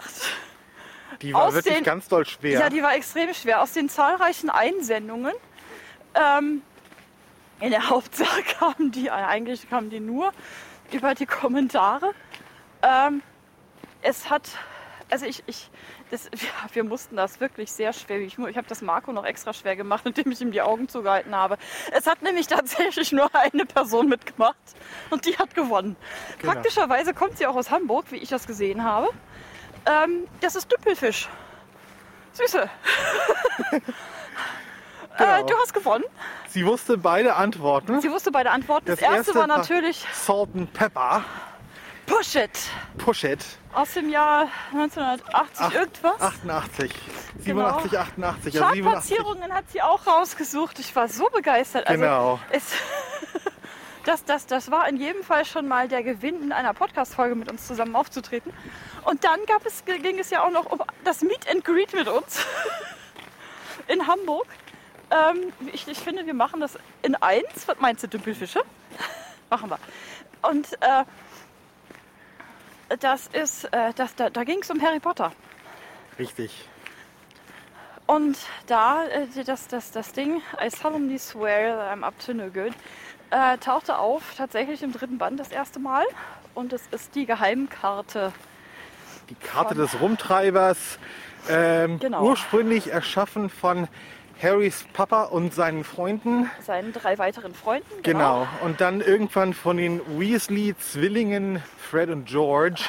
[1.22, 2.58] Die war Aus wirklich den- ganz doll schwer.
[2.58, 3.62] Ja, die war extrem schwer.
[3.62, 5.34] Aus den zahlreichen Einsendungen
[6.14, 6.62] ähm,
[7.62, 10.32] in der Hauptsache kamen die, äh, eigentlich kamen die nur
[10.90, 12.12] über die Kommentare.
[12.82, 13.22] Ähm,
[14.02, 14.42] es hat,
[15.10, 15.70] also ich, ich
[16.10, 18.18] das, wir, wir mussten das wirklich sehr schwer.
[18.18, 21.34] Ich, ich habe das Marco noch extra schwer gemacht, indem ich ihm die Augen zugehalten
[21.34, 21.56] habe.
[21.92, 24.56] Es hat nämlich tatsächlich nur eine Person mitgemacht
[25.10, 25.96] und die hat gewonnen.
[26.38, 26.52] Genau.
[26.52, 29.08] Praktischerweise kommt sie auch aus Hamburg, wie ich das gesehen habe.
[29.86, 31.28] Ähm, das ist Düppelfisch.
[32.32, 32.68] Süße.
[35.18, 35.40] Genau.
[35.40, 36.04] Äh, du hast gewonnen.
[36.48, 38.00] Sie wusste beide Antworten.
[38.00, 38.86] Sie wusste beide Antworten.
[38.86, 41.24] Das, Das erste, erste war natürlich Salt and Pepper,
[42.06, 42.50] Push It
[42.98, 46.20] Push It, aus dem Jahr 1980 Ach, irgendwas.
[46.20, 46.92] 88,
[47.44, 47.78] Genau.
[47.80, 48.82] 87, 88, ja 87.
[48.82, 50.78] Chartplatzierungen hat sie auch rausgesucht.
[50.78, 51.86] Ich war so begeistert.
[51.86, 52.40] Also Genau.
[52.50, 52.62] es,
[54.04, 57.50] das, das, das war in jedem Fall schon mal der Gewinn, in einer Podcast-Folge mit
[57.50, 58.52] uns zusammen aufzutreten.
[59.04, 62.08] Und dann gab es, ging es ja auch noch um das Meet and Greet mit
[62.08, 62.44] uns
[63.88, 64.46] in Hamburg.
[65.12, 67.66] Ähm, ich, ich finde, wir machen das in eins.
[67.66, 68.60] Was meinst du, Dümpelfische?
[69.50, 69.78] machen wir.
[70.48, 71.04] Und äh,
[72.98, 75.32] das ist, äh, das, da, da ging es um Harry Potter.
[76.18, 76.68] Richtig.
[78.06, 82.48] Und da, äh, das, das, das Ding, I solemnly swear that I'm up to no
[82.50, 82.72] good,
[83.30, 86.04] äh, tauchte auf tatsächlich im dritten Band das erste Mal.
[86.54, 88.32] Und es ist die Geheimkarte.
[89.30, 90.98] Die Karte des Rumtreibers,
[91.48, 92.22] ähm, Genau.
[92.24, 93.88] ursprünglich erschaffen von
[94.42, 96.50] Harrys Papa und seinen Freunden.
[96.60, 98.02] Seinen drei weiteren Freunden.
[98.02, 98.46] Genau.
[98.62, 102.82] Und dann irgendwann von den Weasley-Zwillingen Fred und George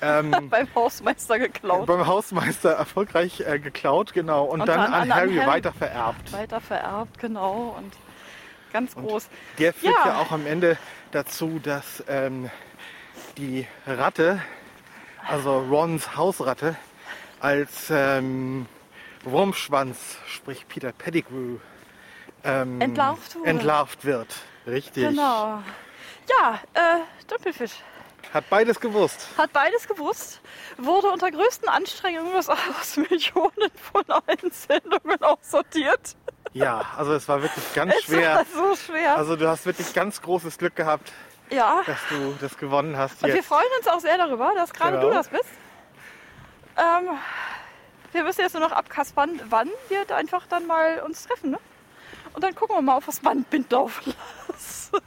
[0.00, 1.86] ähm, Beim Hausmeister geklaut.
[1.86, 4.44] beim Hausmeister erfolgreich äh, geklaut, genau.
[4.44, 5.46] Und, Und dann, dann an, an- Harry, Harry.
[5.46, 6.32] weitervererbt.
[6.32, 7.74] Weiter vererbt, genau.
[7.76, 7.92] Und
[8.72, 9.28] ganz groß.
[9.58, 10.12] Der führt Ja.
[10.12, 10.18] ja.
[10.20, 10.78] auch am Ende
[11.10, 12.48] dazu, dass ähm,
[13.36, 14.40] die Ratte,
[15.26, 16.76] also Rons Hausratte,
[17.40, 18.66] als ähm,
[19.24, 21.58] Wurmschwanz, sprich Peter Pettigrew,
[22.44, 24.34] ähm, Entlarvt entlarvt wird.
[24.66, 25.08] Richtig.
[25.08, 25.62] Genau.
[26.28, 27.00] Ja, äh,
[27.30, 27.72] Dümpelfisch.
[28.34, 29.26] Hat beides gewusst.
[29.38, 30.40] Hat beides gewusst,
[30.76, 32.48] wurde unter größten Anstrengungen aus,
[32.96, 36.14] Millionen von Einsendungen aussortiert.
[36.52, 38.34] Ja, also es war wirklich ganz Es schwer.
[38.36, 39.16] war so schwer.
[39.16, 41.10] Also du hast wirklich ganz großes Glück gehabt,
[41.50, 41.82] ja.
[41.86, 43.46] dass du das gewonnen hast Und wir jetzt.
[43.46, 45.08] freuen uns auch sehr darüber, dass gerade Genau.
[45.08, 45.48] du das bist.
[46.76, 47.08] Ähm,
[48.12, 51.50] wir müssen jetzt nur noch abkaspern, wann wir einfach dann mal uns treffen.
[51.50, 51.58] Ne?
[52.32, 54.14] Und dann gucken wir mal auf das Bandbind laufen
[54.48, 54.98] lassen.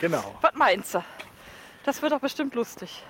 [0.00, 0.36] Genau.
[0.40, 1.04] Was meinst du?
[1.84, 3.02] Das wird doch bestimmt lustig.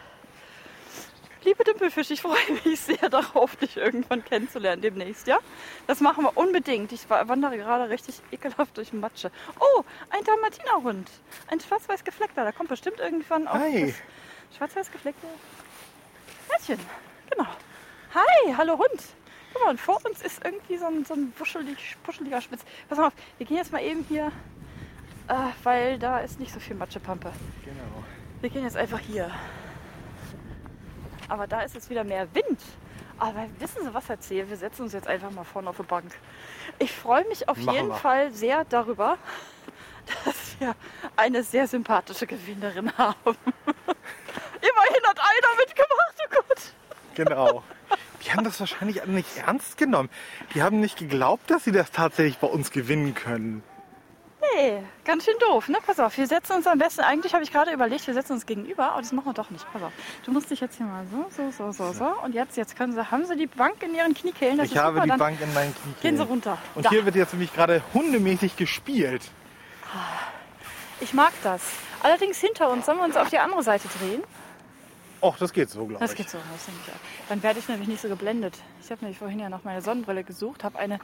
[1.42, 5.38] Liebe Dümpelfisch, ich freue mich sehr darauf, dich irgendwann kennenzulernen demnächst, ja?
[5.86, 6.90] Das machen wir unbedingt.
[6.90, 9.30] Ich wa- wandere gerade richtig ekelhaft durch Matsche.
[9.60, 11.08] Oh, ein Dalmatinerhund.
[11.48, 12.42] Ein schwarz-weiß gefleckter.
[12.44, 13.94] Da kommt bestimmt irgendwann auch Hi.
[14.56, 15.26] schwarz-weiß gefleckte
[16.50, 16.84] Mädchen.
[17.30, 17.46] Genau.
[18.16, 19.02] Hi, hallo Hund.
[19.52, 22.64] Guck mal, und vor uns ist irgendwie so ein, so ein wuschelig, puscheliger Spitz.
[22.88, 24.32] Pass mal auf, wir gehen jetzt mal eben hier,
[25.28, 27.30] äh, weil da ist nicht so viel Matschepampe.
[27.62, 28.04] genau.
[28.40, 29.30] Wir gehen jetzt einfach hier.
[31.28, 32.58] Aber da ist jetzt wieder mehr Wind.
[33.18, 34.48] Aber wissen Sie, was erzählen?
[34.48, 36.10] Wir setzen uns jetzt einfach mal vorne auf die Bank.
[36.78, 37.96] Ich freue mich auf Machen jeden wir.
[37.96, 39.18] Fall sehr darüber,
[40.24, 40.74] dass wir
[41.16, 43.14] eine sehr sympathische Gewinnerin haben.
[43.26, 46.72] Immerhin hat einer mitgemacht, oh Gott.
[47.14, 47.62] Genau.
[48.26, 50.10] Die haben das wahrscheinlich nicht ernst genommen.
[50.54, 53.62] Die haben nicht geglaubt, dass sie das tatsächlich bei uns gewinnen können.
[54.54, 55.78] Nee, ganz schön doof, ne?
[55.84, 58.46] Pass auf, wir setzen uns am besten, eigentlich habe ich gerade überlegt, wir setzen uns
[58.46, 59.66] gegenüber, aber das machen wir doch nicht.
[59.72, 59.92] Pass auf.
[60.24, 62.04] Du musst dich jetzt hier mal so, so, so, so, so.
[62.22, 64.58] Und jetzt, jetzt können sie, haben sie die Bank in ihren Kniekehlen?
[64.58, 66.58] Das ich habe super, die dann Bank in meinen Gehen Sie runter.
[66.74, 66.90] Und Da.
[66.90, 69.22] hier wird jetzt nämlich gerade hundemäßig gespielt.
[71.00, 71.62] Ich mag das.
[72.02, 74.22] Allerdings hinter uns, sollen wir uns auf die andere Seite drehen?
[75.20, 76.18] Och, das geht so, glaube Das ich.
[76.18, 77.28] geht so, das nehme ich auch.
[77.28, 78.54] Dann werde ich nämlich nicht so geblendet.
[78.82, 80.98] Ich habe nämlich vorhin ja noch meine Sonnenbrille gesucht, habe eine,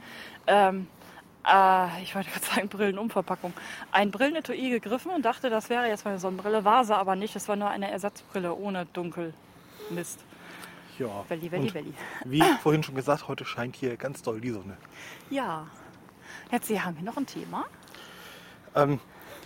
[0.47, 0.87] ähm,
[1.47, 3.53] äh, ich wollte gerade sagen Brillenumverpackung,
[3.91, 6.63] ein Brillenetui gegriffen und dachte, das wäre jetzt meine Sonnenbrille.
[6.63, 7.35] War sie aber nicht.
[7.35, 10.19] Es war nur eine Ersatzbrille ohne Dunkelmist.
[10.99, 11.25] Ja.
[11.27, 11.93] Welli, welli, welli.
[12.25, 14.77] wie vorhin schon gesagt, heute scheint hier ganz doll die Sonne.
[15.31, 15.65] Ja.
[16.51, 17.65] Jetzt haben wir noch ein Thema.
[18.75, 18.99] Ähm,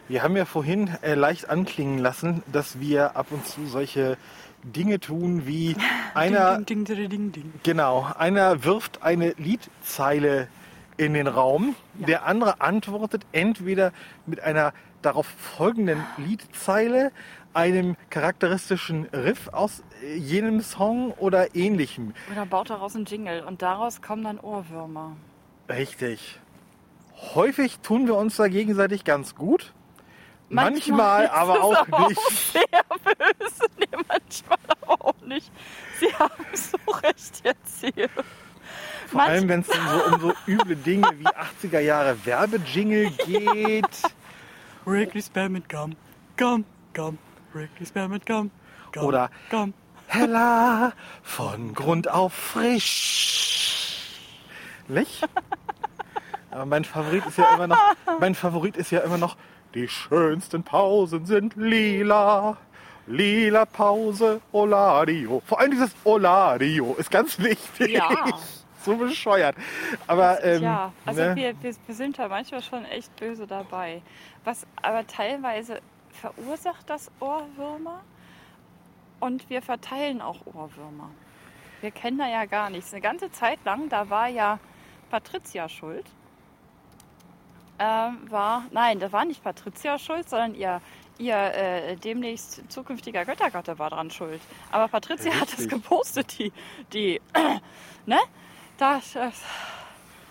[0.09, 4.17] wir haben ja vorhin äh, leicht anklingen lassen, dass wir ab und zu solche
[4.63, 5.75] Dinge tun wie
[6.13, 10.47] einer, Ding, ding, ding, genau, einer wirft eine Liedzeile
[10.97, 13.91] in den Raum, der andere antwortet entweder
[14.25, 17.11] mit einer darauf folgenden Liedzeile,
[17.53, 22.13] einem charakteristischen Riff aus äh, jenem Song oder ähnlichem.
[22.31, 25.15] Oder baut daraus einen Jingle und daraus kommen dann Ohrwürmer.
[25.69, 26.39] Richtig.
[27.33, 29.73] Häufig tun wir uns da gegenseitig ganz gut.
[30.49, 32.17] Manchmal, ist aber es auch aber nicht.
[32.17, 32.63] Auch sehr
[33.03, 33.65] böse.
[33.77, 35.51] Nee, manchmal aber auch nicht.
[35.99, 38.09] Sie haben so recht jetzt hier.
[39.07, 44.01] Vor allem, wenn es dann so um so üble Dinge wie 80er Jahre Werbejingle geht.
[44.85, 45.95] Wrigley Spam mit Gum.
[46.37, 47.17] Gum, Gum.
[47.53, 48.51] Wrigley Spam mit Gum.
[48.93, 49.73] Gum Oder Gum.
[50.07, 53.99] Hella von Grund auf frisch.
[54.87, 55.27] Nicht?
[56.51, 57.77] Aber mein Favorit ist ja immer noch,
[58.19, 59.35] mein Favorit ist ja immer noch,
[59.73, 62.57] die schönsten Pausen sind lila.
[63.07, 65.41] Lila Pause, Oladio.
[65.45, 67.91] Vor allem dieses Oladio ist ganz wichtig.
[67.91, 68.09] Ja.
[68.83, 69.57] So bescheuert.
[70.05, 71.35] Aber ähm, ja, also ne?
[71.35, 74.01] wir, wir, wir sind da manchmal schon echt böse dabei.
[74.45, 75.81] Was aber teilweise
[76.13, 78.01] verursacht das Ohrwürmer
[79.19, 81.09] und wir verteilen auch Ohrwürmer.
[81.81, 82.93] Wir kennen da ja gar nichts.
[82.93, 84.57] Eine ganze Zeit lang, da war ja
[85.09, 86.05] Patricia schuld.
[87.79, 90.81] Ähm, war, nein, da war nicht Patricia schuld, sondern ihr,
[91.19, 94.41] ihr äh, demnächst zukünftiger Göttergatte war dran schuld.
[94.71, 96.51] Aber Patricia hat es gepostet, die,
[96.91, 97.21] die,
[98.05, 98.17] ne?
[98.77, 99.41] Das, das,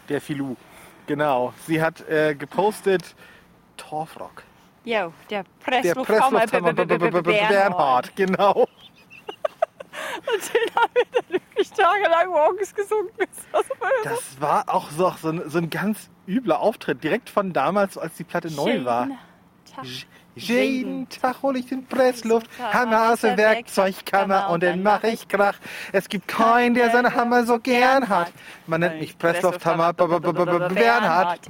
[0.08, 0.56] Der Filou.
[1.06, 1.52] Genau.
[1.66, 3.14] Sie hat äh, gepostet
[3.76, 4.42] Torfrock.
[4.84, 8.14] Jo, der Presslufthammer Bernhard.
[8.14, 8.52] Genau.
[10.16, 13.10] Und den haben wir dann wirklich tagelang morgens gesungen.
[13.18, 14.04] das.
[14.04, 17.02] Das war auch so, so, ein, so ein ganz übler Auftritt.
[17.02, 19.08] Direkt von damals, als die Platte neu war.
[19.74, 19.84] Tag.
[20.36, 25.58] Jeden Tag hole ich den Presslufthammer aus der Werkzeugkammer und dann mache ich Krach.
[25.92, 28.32] Es gibt keinen, der seinen Hammer so gern hat.
[28.66, 31.40] Man nennt mich Presslufthammer Bernhard.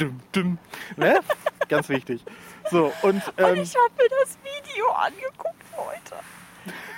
[0.97, 1.19] Ne?
[1.69, 2.25] Ganz wichtig.
[2.71, 6.15] So, und Und ähm, ich habe mir das Video angeguckt heute.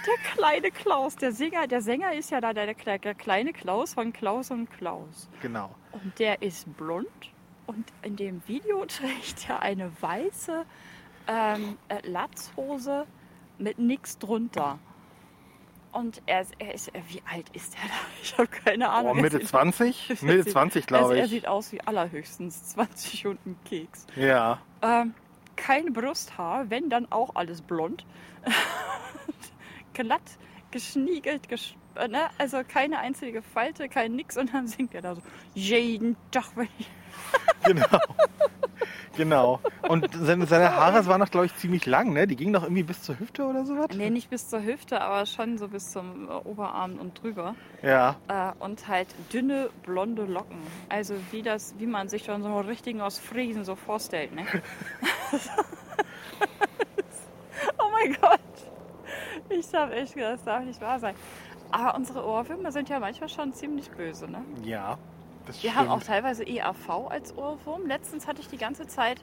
[0.07, 4.51] Der kleine Klaus, der Sänger, der Sänger ist ja da der kleine Klaus von Klaus
[4.51, 5.31] und Klaus.
[5.41, 5.75] genau.
[5.93, 7.09] Und der ist blond
[7.69, 10.65] und in dem Video trägt er eine weiße
[11.29, 13.07] ähm, äh, Latzhose
[13.59, 14.79] mit nichts drunter.
[15.93, 17.95] Und er, ist- er ist, äh, wie alt ist er da?
[18.23, 19.13] Ich habe keine Ahnung.
[19.13, 20.11] Oh, Er Mitte sieht- 20?
[20.11, 21.31] er Mitte sieht- 20, er, glaube er ich.
[21.31, 24.07] sieht aus wie allerhöchstens 20 und ein Keks.
[24.17, 24.59] Ja.
[24.83, 25.15] Ähm,
[25.57, 28.05] kein Brusthaar, wenn dann auch alles blond.
[29.95, 30.23] Glatt,
[30.71, 32.29] geschniegelt, gesch äh, ne?
[32.39, 34.37] also keine einzige Falte, kein nix.
[34.37, 35.23] Und dann singt er da so,
[35.55, 36.89] jeden Tag, wenn ich...
[37.65, 37.99] Genau.
[39.17, 39.61] genau.
[39.89, 42.27] Und seine, seine Haare waren noch, glaube ich, ziemlich lang, ne?
[42.27, 43.89] Die gingen doch irgendwie bis zur Hüfte oder sowas?
[43.95, 47.55] Nee, nicht bis zur Hüfte, aber schon so bis zum äh, Oberarm und drüber.
[47.83, 48.17] Ja.
[48.29, 50.59] Äh, und halt dünne, blonde Locken.
[50.89, 54.47] Also wie das, wie man sich schon so einen richtigen aus Friesen so vorstellt, ne?
[57.79, 58.41] oh mein Gott.
[59.51, 61.15] Ich habe echt gedacht, das darf nicht wahr sein.
[61.71, 64.43] Aber unsere Ohrwürmer sind ja manchmal schon ziemlich böse, ne?
[64.63, 64.99] Ja.
[65.47, 65.77] Das Wir stimmt.
[65.77, 67.87] haben auch teilweise EAV als Ohrwurm.
[67.87, 69.21] Letztens hatte ich die ganze Zeit.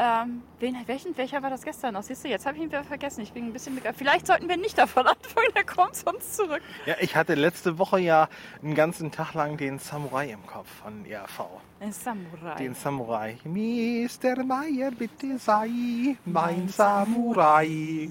[0.00, 2.04] Ähm, wen, welchen, welcher war das gestern noch?
[2.04, 3.20] Siehst du, jetzt habe ich ihn wieder vergessen.
[3.22, 3.98] Ich bin ein bisschen begeistert.
[3.98, 6.62] Vielleicht sollten wir nicht davon anfangen, der kommt sonst zurück.
[6.86, 8.28] Ja, ich hatte letzte Woche ja
[8.62, 11.46] einen ganzen Tag lang den Samurai im Kopf von ERV.
[11.80, 12.54] Ein Samurai.
[12.54, 13.38] Den Samurai.
[13.42, 14.44] Mr.
[14.44, 18.08] Meyer, bitte sei mein Samurai.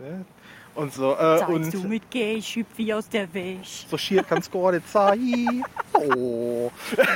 [0.00, 0.24] Ne?
[0.74, 1.14] Und so.
[1.14, 3.86] Äh, Zeigst und du mit Gay, schüb wie aus der Wäsch.
[3.90, 5.64] so schier kann's nicht sein.
[5.94, 6.70] Oh.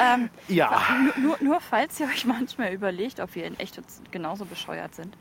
[0.00, 0.80] Ähm, Ja.
[1.16, 3.80] nur, nur, nur falls ihr euch manchmal überlegt, ob wir in echt
[4.12, 5.16] genauso bescheuert sind.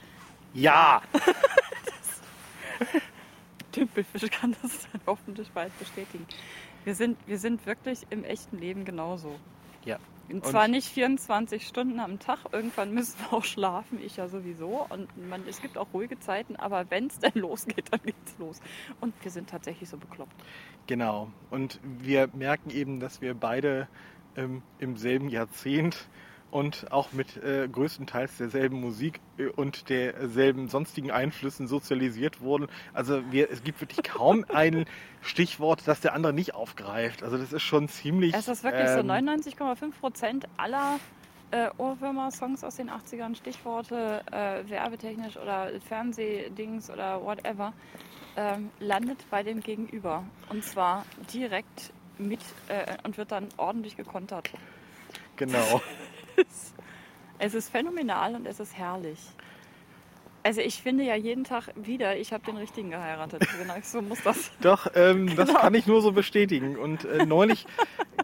[0.54, 1.02] Ja.
[3.72, 6.28] Tümpelfisch kann das dann hoffentlich bald bestätigen.
[6.84, 9.40] Wir sind, wir sind wirklich im echten Leben genauso.
[9.86, 9.98] Ja.
[10.30, 12.40] Und zwar nicht 24 Stunden am Tag.
[12.52, 14.86] Irgendwann müssen wir auch schlafen, ich ja sowieso.
[14.90, 18.60] Und man, es gibt auch ruhige Zeiten, aber wenn es dann losgeht, dann geht's los.
[19.00, 20.36] Und wir sind tatsächlich so bekloppt.
[20.88, 21.32] Genau.
[21.50, 23.88] Und wir merken eben, dass wir beide
[24.36, 26.08] ähm, im selben Jahrzehnt
[26.52, 32.68] und auch mit äh, größtenteils derselben Musik äh, und derselben sonstigen Einflüssen sozialisiert wurden.
[32.94, 34.86] Also wir, es gibt wirklich kaum ein
[35.22, 37.24] Stichwort, das der andere nicht aufgreift.
[37.24, 38.34] Also das ist schon ziemlich.
[38.34, 41.00] Es ist wirklich so ähm, 99,5 Prozent aller
[41.52, 47.74] äh, Ohrwürmer-Songs aus den 80ern, Stichworte äh, werbetechnisch oder Fernsehdings oder whatever,
[48.36, 50.24] ähm, landet bei dem Gegenüber.
[50.50, 54.50] Und zwar direkt mit äh, und wird dann ordentlich gekontert.
[55.36, 55.82] Genau.
[57.40, 59.20] Es ist phänomenal und es ist herrlich.
[60.44, 63.46] Also ich finde ja jeden Tag wieder, ich habe den richtigen geheiratet.
[63.60, 64.50] Genau, so muss das.
[64.62, 65.60] Doch, ähm, das Genau.
[65.60, 66.78] kann ich nur so bestätigen.
[66.78, 67.66] Und äh, neulich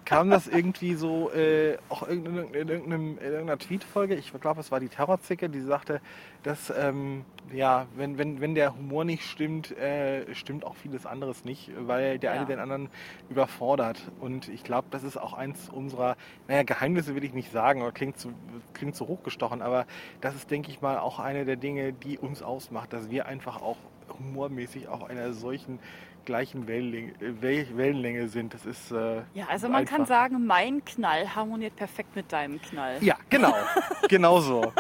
[0.06, 4.72] kam das irgendwie so, äh, auch in, in, in, in irgendeiner Tweetfolge, ich glaube, es
[4.72, 6.02] war die Terrorzicke, die sagte,
[6.44, 11.46] dass, ähm, ja, wenn, wenn, wenn der Humor nicht stimmt, äh, stimmt auch vieles anderes
[11.46, 12.36] nicht, weil der Ja.
[12.36, 12.90] eine den anderen
[13.30, 14.12] überfordert.
[14.20, 17.92] Und ich glaube, das ist auch eins unserer, naja, Geheimnisse will ich nicht sagen, oder
[17.92, 18.34] klingt zu,
[18.74, 19.86] klingt zu hochgestochen, aber
[20.22, 23.62] das ist, denke ich mal, auch eine der Dinge, die uns ausmacht, dass wir einfach
[23.62, 23.78] auch
[24.20, 25.80] humormäßig auf einer solchen
[26.26, 28.54] gleichen Wellenlänge, äh, Wel- Wellenlänge sind.
[28.54, 32.62] Das ist äh, Ja, also man kann einfach- sagen, mein Knall harmoniert perfekt mit deinem
[32.62, 32.98] Knall.
[33.04, 33.54] Ja, genau.
[34.10, 34.72] genau so.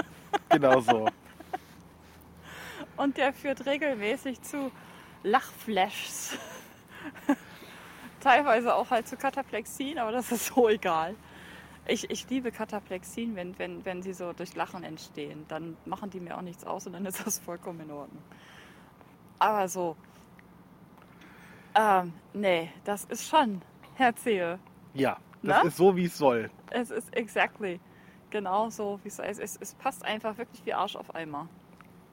[0.50, 1.08] Genau so.
[2.98, 4.72] Und der führt regelmäßig zu
[5.24, 6.38] Lachflashs.
[8.20, 11.16] Teilweise auch halt zu Kataplexien, aber das ist so egal.
[11.86, 15.44] Ich, ich liebe Kataplexien, wenn, wenn, wenn sie so durch Lachen entstehen.
[15.50, 18.22] Dann machen die mir auch nichts aus und dann ist das vollkommen in Ordnung.
[19.40, 19.98] Aber so,
[21.76, 23.62] ähm, nee, das ist schon
[23.96, 24.60] Herzehe.
[24.94, 25.62] Ja, das Na?
[25.62, 26.50] ist so, wie es soll.
[26.70, 27.80] Es ist exactly
[28.34, 29.40] genau so, wie es ist.
[29.40, 31.48] Es, es passt einfach wirklich wie Arsch auf Eimer.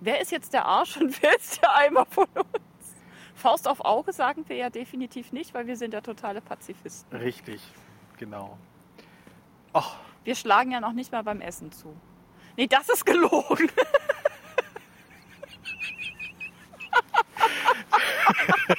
[0.00, 2.94] Wer ist jetzt der Arsch und wer ist der Eimer von uns?
[3.34, 7.16] Faust auf Auge sagen wir ja definitiv nicht, weil wir sind ja totale Pazifisten.
[7.18, 7.62] Richtig,
[8.18, 8.58] genau.
[9.72, 11.96] Ach, Wir schlagen ja noch nicht mal beim Essen zu.
[12.56, 13.70] Nee, das ist gelogen.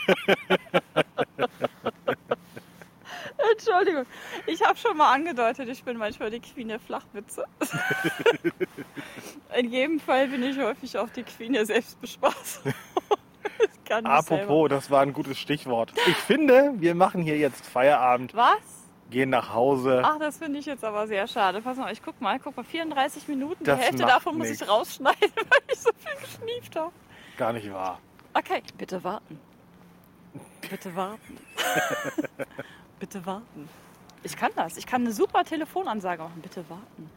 [3.52, 4.06] Entschuldigung,
[4.48, 7.46] ich habe schon mal angedeutet, ich bin manchmal die Queen der Flachwitze.
[9.58, 12.66] In jedem Fall bin ich häufig auch die Queen der Selbstbespaßung.
[13.60, 14.10] Nicht selber.
[14.10, 15.94] apropos, das war ein gutes Stichwort.
[16.08, 18.58] Ich finde, wir machen hier jetzt Feierabend, Was?
[19.10, 20.02] gehen nach Hause.
[20.04, 21.62] Ach, das finde ich jetzt aber sehr schade.
[21.62, 23.64] Pass mal, ich guck mal, guck mal, 34 Minuten.
[23.64, 24.62] Das die Hälfte davon muss nix.
[24.62, 26.92] ich rausschneiden, weil ich so viel geschnieft habe.
[27.38, 28.00] Gar nicht wahr.
[28.34, 29.40] Okay, bitte warten.
[30.72, 31.38] Bitte warten.
[33.00, 33.68] bitte warten.
[34.24, 34.78] Ich kann das.
[34.78, 36.42] Ich kann eine super Telefonansage machen.
[36.42, 37.10] Bitte warten.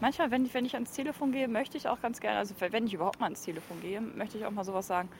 [0.00, 2.86] Manchmal, wenn ich, wenn ich ans Telefon gehe, möchte ich auch ganz gerne, also wenn
[2.86, 5.10] ich überhaupt mal ans Telefon gehe, möchte ich auch mal sowas sagen.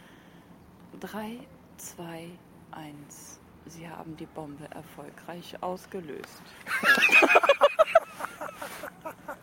[1.00, 1.38] 3,
[1.76, 2.30] 2,
[2.70, 3.40] 1.
[3.66, 6.42] Sie haben die Bombe erfolgreich ausgelöst.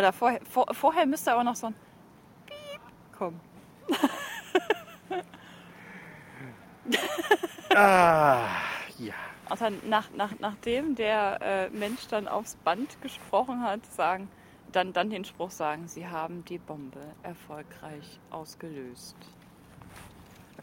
[0.00, 1.74] Oder vorher, vor, vorher müsste aber noch so ein
[2.46, 2.80] Piep
[3.16, 3.40] kommen.
[7.72, 8.48] Ah,
[8.98, 9.14] ja.
[9.48, 14.28] Und dann nach, nach, nachdem der äh, Mensch dann aufs Band gesprochen hat, sagen,
[14.72, 19.16] dann, dann den Spruch sagen, sie haben die Bombe erfolgreich ausgelöst.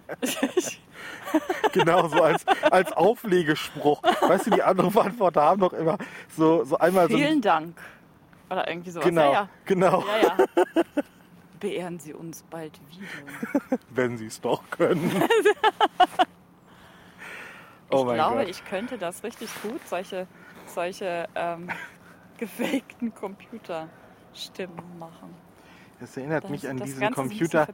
[1.74, 4.02] Genau, so als, als Auflegespruch.
[4.04, 5.98] Weißt du, die anderen Antworten haben doch immer
[6.36, 7.16] so, so einmal so.
[7.18, 7.78] Vielen Dank.
[8.50, 9.06] Oder irgendwie sowas.
[9.06, 10.18] Genau, Ja, genau, ja.
[10.18, 10.38] ja,
[10.76, 10.84] ja.
[11.60, 13.80] Beehren Sie uns bald wieder.
[13.90, 15.12] wenn sie es doch können.
[17.90, 18.48] oh ich glaube, Gott.
[18.50, 20.28] ich könnte das richtig gut, solche,
[20.68, 21.70] solche ähm,
[22.38, 25.34] gefakten Computerstimmen machen.
[26.00, 27.68] Das erinnert Das, mich an diesen Ganze Computer.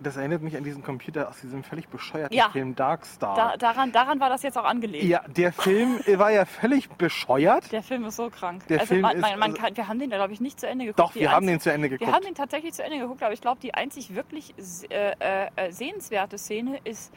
[0.00, 2.48] Das erinnert mich an diesen Computer aus diesem völlig bescheuerten Ja.
[2.50, 3.36] Film Darkstar.
[3.36, 5.04] Da, daran, daran war das jetzt auch angelegt.
[5.04, 7.70] ja, der Film war ja völlig bescheuert.
[7.72, 8.66] Der Film ist so krank.
[8.68, 10.86] Der also Film man, man, man kann, wir haben den, glaube ich, nicht zu Ende
[10.86, 10.98] geguckt.
[11.00, 12.08] Doch, Die wir haben einzig- den zu Ende geguckt.
[12.10, 14.54] Wir haben den tatsächlich zu Ende geguckt, aber ich glaube, die einzig wirklich
[14.90, 17.12] äh, äh, sehenswerte Szene ist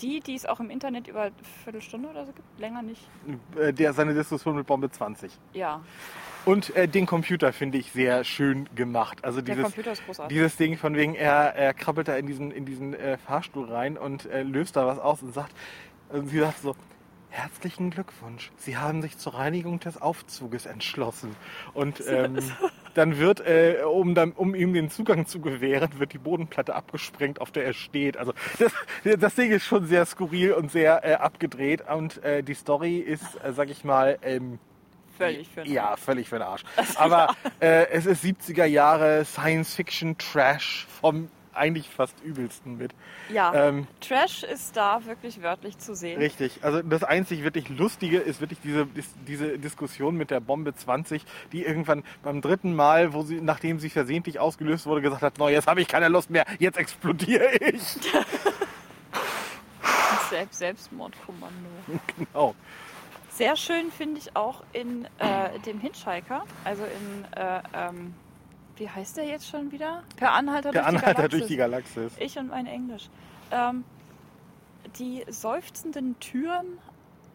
[0.00, 1.32] die, die es auch im Internet über eine
[1.64, 2.46] Viertelstunde oder so gibt.
[2.58, 3.00] Länger nicht.
[3.56, 5.32] Äh, der, seine Diskussion mit Bombe 20.
[5.54, 5.80] Ja,
[6.44, 9.24] Und äh, den Computer finde ich sehr schön gemacht.
[9.24, 10.36] Also der dieses, Computer ist großartig.
[10.36, 13.96] dieses Ding von wegen, er, er krabbelt da in diesen, in diesen äh, Fahrstuhl rein
[13.96, 15.54] und äh, löst da was aus und sagt,
[16.10, 16.76] und sie sagt so,
[17.30, 21.34] herzlichen Glückwunsch, Sie haben sich zur Reinigung des Aufzuges entschlossen.
[21.72, 22.38] Und ähm,
[22.94, 27.40] dann wird, äh, um, dann, um ihm den Zugang zu gewähren, wird die Bodenplatte abgesprengt,
[27.40, 28.16] auf der er steht.
[28.16, 28.72] Also das,
[29.18, 33.42] das Ding ist schon sehr skurril und sehr äh, abgedreht und äh, die Story ist,
[33.42, 34.58] äh, sag ich mal, ähm,
[35.16, 36.62] Völlig für den ja, völlig für den Arsch.
[36.96, 42.92] Aber äh, es ist 70er Jahre Science-Fiction-Trash vom eigentlich fast übelsten mit.
[43.32, 46.18] Ja, Ähm, Trash ist da wirklich wörtlich zu sehen.
[46.18, 46.60] richtig.
[46.62, 48.86] Also das einzig wirklich Lustige ist wirklich diese,
[49.26, 53.90] diese Diskussion mit der Bombe 20, die irgendwann beim dritten Mal, wo sie, nachdem sie
[53.90, 57.82] versehentlich ausgelöst wurde, gesagt hat, no, jetzt habe ich keine Lust mehr, jetzt explodiere ich.
[60.30, 61.68] Selbst, Selbstmordkommando.
[62.16, 62.54] genau.
[63.30, 68.14] Sehr schön finde ich auch in äh, dem Hitchhiker, also in, äh, ähm,
[68.80, 70.02] wie heißt der jetzt schon wieder?
[70.16, 71.38] Per Anhalter, Der durch, die Anhalter Galaxis.
[71.38, 72.12] durch die Galaxis.
[72.18, 73.10] Ich und mein Englisch.
[73.50, 73.84] Ähm,
[74.98, 76.78] die seufzenden Türen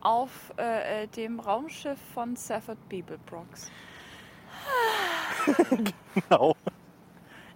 [0.01, 3.71] auf äh, äh, dem Raumschiff von Stafford Beeblebrox.
[6.15, 6.55] Genau.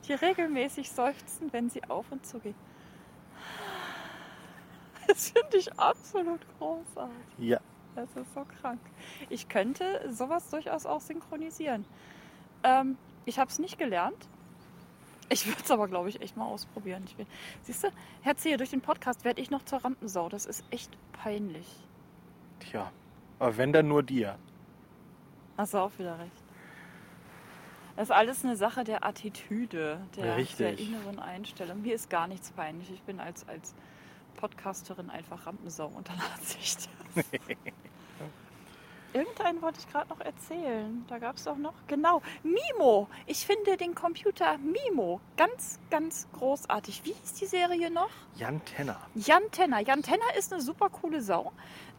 [0.08, 2.56] die regelmäßig seufzen, wenn sie auf und zu gehen.
[5.08, 7.16] Das finde ich absolut großartig.
[7.40, 7.60] Ja.
[7.96, 8.82] Das ist so krank.
[9.30, 11.86] Ich könnte sowas durchaus auch synchronisieren.
[12.64, 12.98] Ähm,
[13.30, 14.27] ich habe es nicht gelernt.
[15.30, 17.03] Ich würde es aber, glaube ich, echt mal ausprobieren.
[17.05, 17.27] Ich will,
[17.61, 17.89] siehst du,
[18.21, 20.27] Herr Zehe, durch den Podcast werde ich noch zur Rampensau.
[20.27, 21.67] Das ist echt peinlich.
[22.59, 22.91] Tja.
[23.38, 24.38] Aber wenn dann nur dir.
[25.57, 26.32] Hast du auch wieder recht.
[27.95, 31.82] Das ist alles eine Sache der Attitüde, der, der inneren Einstellung.
[31.82, 32.89] Mir ist gar nichts peinlich.
[32.91, 33.75] Ich bin als, als
[34.38, 36.89] Podcasterin einfach Rampensau unter Nachsicht.
[39.14, 41.03] Irgendeinen wollte ich gerade noch erzählen.
[41.07, 41.74] Da gab es doch noch.
[41.88, 43.07] Genau, Mimo.
[43.26, 47.01] Ich finde den Computer Mimo ganz, ganz großartig.
[47.05, 48.10] Wie hieß die Serie noch?
[48.36, 48.99] Jan Tenner.
[49.16, 49.80] Jan Tenner.
[49.80, 51.51] Jan Tenner ist eine super coole Sau.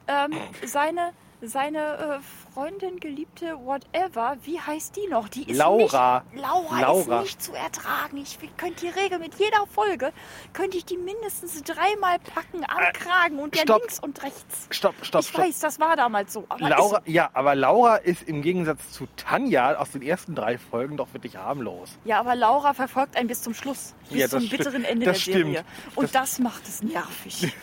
[0.06, 0.32] Ähm,
[0.64, 1.12] seine
[1.43, 1.78] seine
[2.20, 5.28] äh, Freundin, Geliebte, whatever, wie heißt die noch?
[5.28, 6.22] Die ist Laura.
[6.32, 7.16] Nicht, Laura, Laura.
[7.20, 8.16] ist nicht zu ertragen.
[8.18, 10.12] Ich könnte die Regel mit jeder Folge,
[10.53, 13.80] könnte ich die mindestens dreimal packen am Äh, Kragen und der stopp.
[13.80, 14.66] links und rechts.
[14.70, 15.45] Stopp, stopp, ich stopp.
[15.45, 16.45] weiß, das war damals so.
[16.49, 20.97] Aber Laura, ja, aber Laura ist im Gegensatz zu Tanja aus den ersten drei Folgen
[20.97, 21.99] doch wirklich harmlos.
[22.05, 25.34] Ja, aber Laura verfolgt einen bis zum Schluss, bis Ja, zum bitteren Ende Das der
[25.34, 25.64] Serie.
[25.64, 25.97] stimmt.
[25.97, 27.53] Und Das- das, macht es nervig.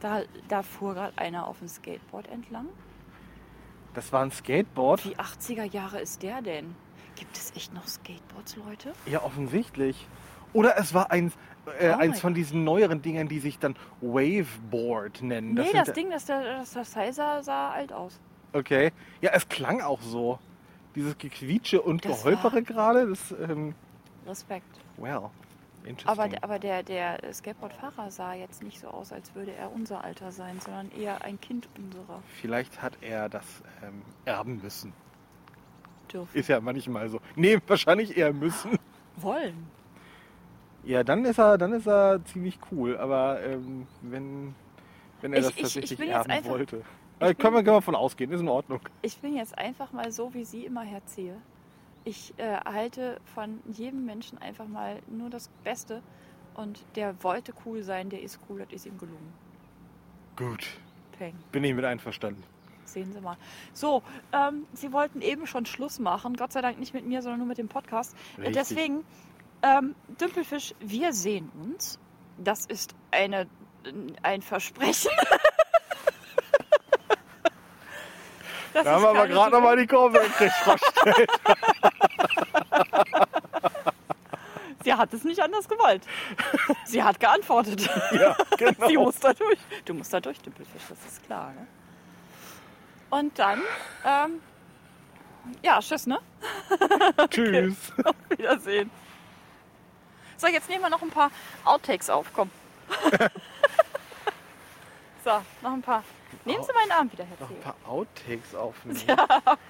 [0.00, 2.66] da, da fuhr gerade einer auf dem Skateboard entlang.
[3.94, 5.04] Das war ein Skateboard.
[5.04, 6.74] Wie 80er Jahre ist der denn?
[7.16, 8.92] Gibt es echt noch Skateboards, Leute?
[9.06, 10.06] Ja, offensichtlich.
[10.52, 11.34] Oder es war eins,
[11.78, 15.54] äh, Oh eins von diesen neueren Dingern, die sich dann Waveboard nennen.
[15.54, 18.18] nee, sind das da- Ding, das, das, das sah, sah alt aus.
[18.52, 18.92] Okay.
[19.20, 20.38] Ja, es klang auch so.
[20.94, 23.74] Dieses Gequietsche und Das Geholpere gerade, das, ähm,
[24.26, 24.66] Respekt.
[24.96, 25.30] well.
[26.04, 30.04] Aber, der- aber der, der Skateboardfahrer sah jetzt nicht so aus, als würde er unser
[30.04, 33.44] Alter sein, sondern eher ein Kind unserer Vielleicht hat er das
[33.82, 34.92] ähm, erben müssen.
[36.12, 36.36] dürfen.
[36.38, 37.20] Ist ja manchmal so.
[37.36, 38.78] Nee, wahrscheinlich eher müssen.
[39.16, 39.66] Wollen.
[40.84, 42.96] Ja, dann ist er, dann ist er ziemlich cool.
[42.98, 44.54] Aber ähm, wenn,
[45.20, 46.82] wenn er Ich- das ich- ich tatsächlich jetzt erben einfach- wollte.
[47.20, 48.80] Äh, können, wir, können wir von ausgehen, ist in Ordnung.
[49.02, 51.36] Ich bin jetzt einfach mal so, wie sie immer herziehe.
[52.10, 56.02] Ich äh, erhalte von jedem Menschen einfach mal nur das Beste.
[56.54, 59.32] Und der wollte cool sein, der ist cool, das ist ihm gelungen.
[60.34, 60.66] Gut,
[61.16, 61.36] Peng.
[61.52, 62.42] bin ich mit einverstanden.
[62.84, 63.36] Sehen Sie mal.
[63.72, 64.02] So,
[64.32, 66.34] ähm, Sie wollten eben schon Schluss machen.
[66.36, 68.16] Gott sei Dank nicht mit mir, sondern nur mit dem Podcast.
[68.38, 68.56] Äh, Richtig.
[68.56, 69.04] Deswegen,
[69.62, 72.00] ähm, Dümpelfisch, wir sehen uns.
[72.38, 73.46] Das ist eine,
[74.24, 75.12] ein Versprechen.
[78.72, 79.78] Das Da haben wir aber gerade noch mal Drohung.
[79.78, 80.76] die Kurve gekriegt, Frau.
[84.82, 86.02] Sie hat es nicht anders gewollt.
[86.84, 87.88] Sie hat geantwortet.
[88.12, 88.88] Ja, genau.
[88.88, 89.58] Sie muss da durch.
[89.84, 91.52] Du musst da durch, Dümpelfisch, das ist klar.
[91.52, 91.66] Ne?
[93.10, 93.62] Und dann,
[94.04, 94.40] ähm,
[95.62, 96.18] ja, tschüss, ne?
[97.30, 97.92] Tschüss.
[98.04, 98.90] Auf Wiedersehen.
[100.36, 101.30] So, jetzt nehmen wir noch ein paar
[101.64, 102.50] Outtakes auf, komm.
[105.24, 105.30] so,
[105.62, 106.02] noch ein paar.
[106.44, 109.00] Nehmen Sie meinen Arm wieder, Herr Noch ein paar Outtakes aufnehmen.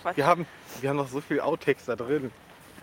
[0.02, 0.16] Quatsch.
[0.16, 0.46] Wir haben,
[0.80, 2.30] wir haben noch so viel Outtakes da drin.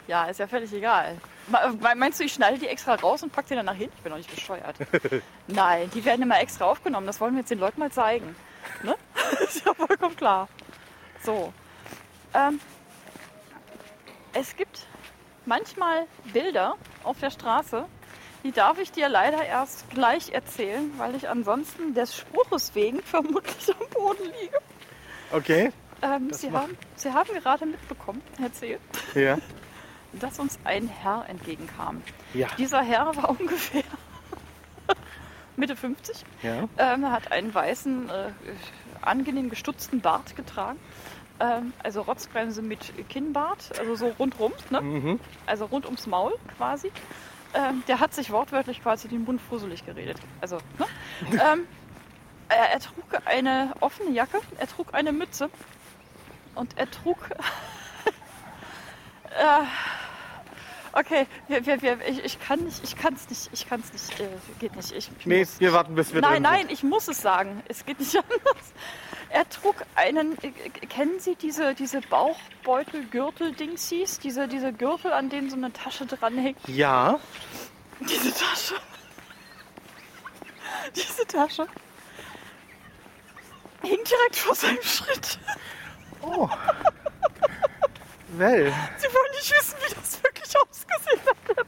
[0.07, 1.17] Ja, ist ja völlig egal.
[1.47, 3.93] Me- Meinst du, ich schneide die extra raus und pack die dann nach hinten?
[3.97, 4.75] Ich bin doch nicht bescheuert.
[5.47, 7.07] Nein, die werden immer extra aufgenommen.
[7.07, 8.35] Das wollen wir jetzt den Leuten mal zeigen.
[8.83, 8.95] Ne?
[9.43, 10.47] ist ja vollkommen klar.
[11.23, 11.51] So.
[12.33, 12.59] Ähm,
[14.33, 14.85] es gibt
[15.45, 17.85] manchmal Bilder auf der Straße,
[18.43, 23.69] die darf ich dir leider erst gleich erzählen, weil ich ansonsten des Spruches wegen vermutlich
[23.77, 24.57] am Boden liege.
[25.31, 25.71] Okay?
[26.01, 28.79] Ähm, Sie, haben, Sie haben gerade mitbekommen, erzählt,
[29.15, 29.37] Ja.
[30.13, 32.01] Dass uns ein Herr entgegenkam.
[32.33, 32.47] Ja.
[32.57, 33.83] Dieser Herr war ungefähr
[35.55, 36.23] Mitte 50.
[36.43, 36.69] Ja.
[36.77, 38.31] Ähm, er hat einen weißen, äh,
[39.01, 40.79] angenehm gestutzten Bart getragen.
[41.39, 44.81] Ähm, also Rotzbremse mit Kinnbart, also so rundrum, ne?
[44.81, 45.19] Mhm.
[45.45, 46.91] also rund ums Maul quasi.
[47.53, 50.17] Ähm, der hat sich wortwörtlich quasi den Mund fusselig geredet.
[50.41, 50.85] Also, ne?
[51.31, 51.67] ähm,
[52.49, 55.49] er, er trug eine offene Jacke, er trug eine Mütze
[56.55, 57.17] und er trug.
[59.25, 59.63] äh,
[60.97, 63.91] okay, wir, wir, wir, ich, ich kann nicht, ich kann es nicht, ich kann es
[63.93, 64.27] nicht, äh,
[64.59, 64.91] geht nicht.
[64.91, 65.59] Ich, ich Nee, muss.
[65.59, 67.61] wir warten, bis wir Nein, nein, ich muss es sagen.
[67.67, 68.73] Es geht nicht anders.
[69.29, 70.51] Er trug einen, äh,
[70.87, 74.19] kennen Sie diese, diese Bauchbeutel-Gürtel-Dingsies?
[74.19, 76.61] Diese, diese Gürtel, an denen so eine Tasche dranhängt?
[76.65, 76.77] sind.
[76.77, 77.19] Ja.
[77.99, 78.75] Diese Tasche.
[80.95, 81.67] Diese Tasche.
[83.83, 85.37] Hing direkt vor seinem Schritt.
[86.21, 86.49] Oh.
[88.35, 88.73] Well.
[88.97, 91.67] Sie wollen nicht wissen, wie das wirklich ausgesehen hat.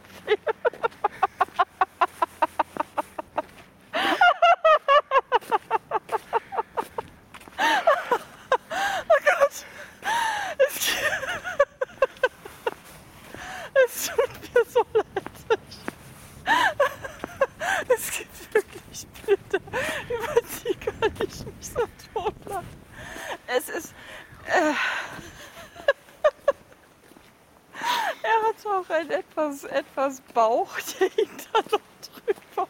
[30.70, 32.68] Spruch, der hing da noch drüber.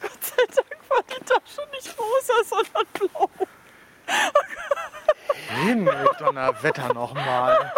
[0.00, 3.30] Gott sei Dank war die Tasche nicht rosa, sondern blau.
[5.64, 7.72] Himmel, Donnerwetter nochmal.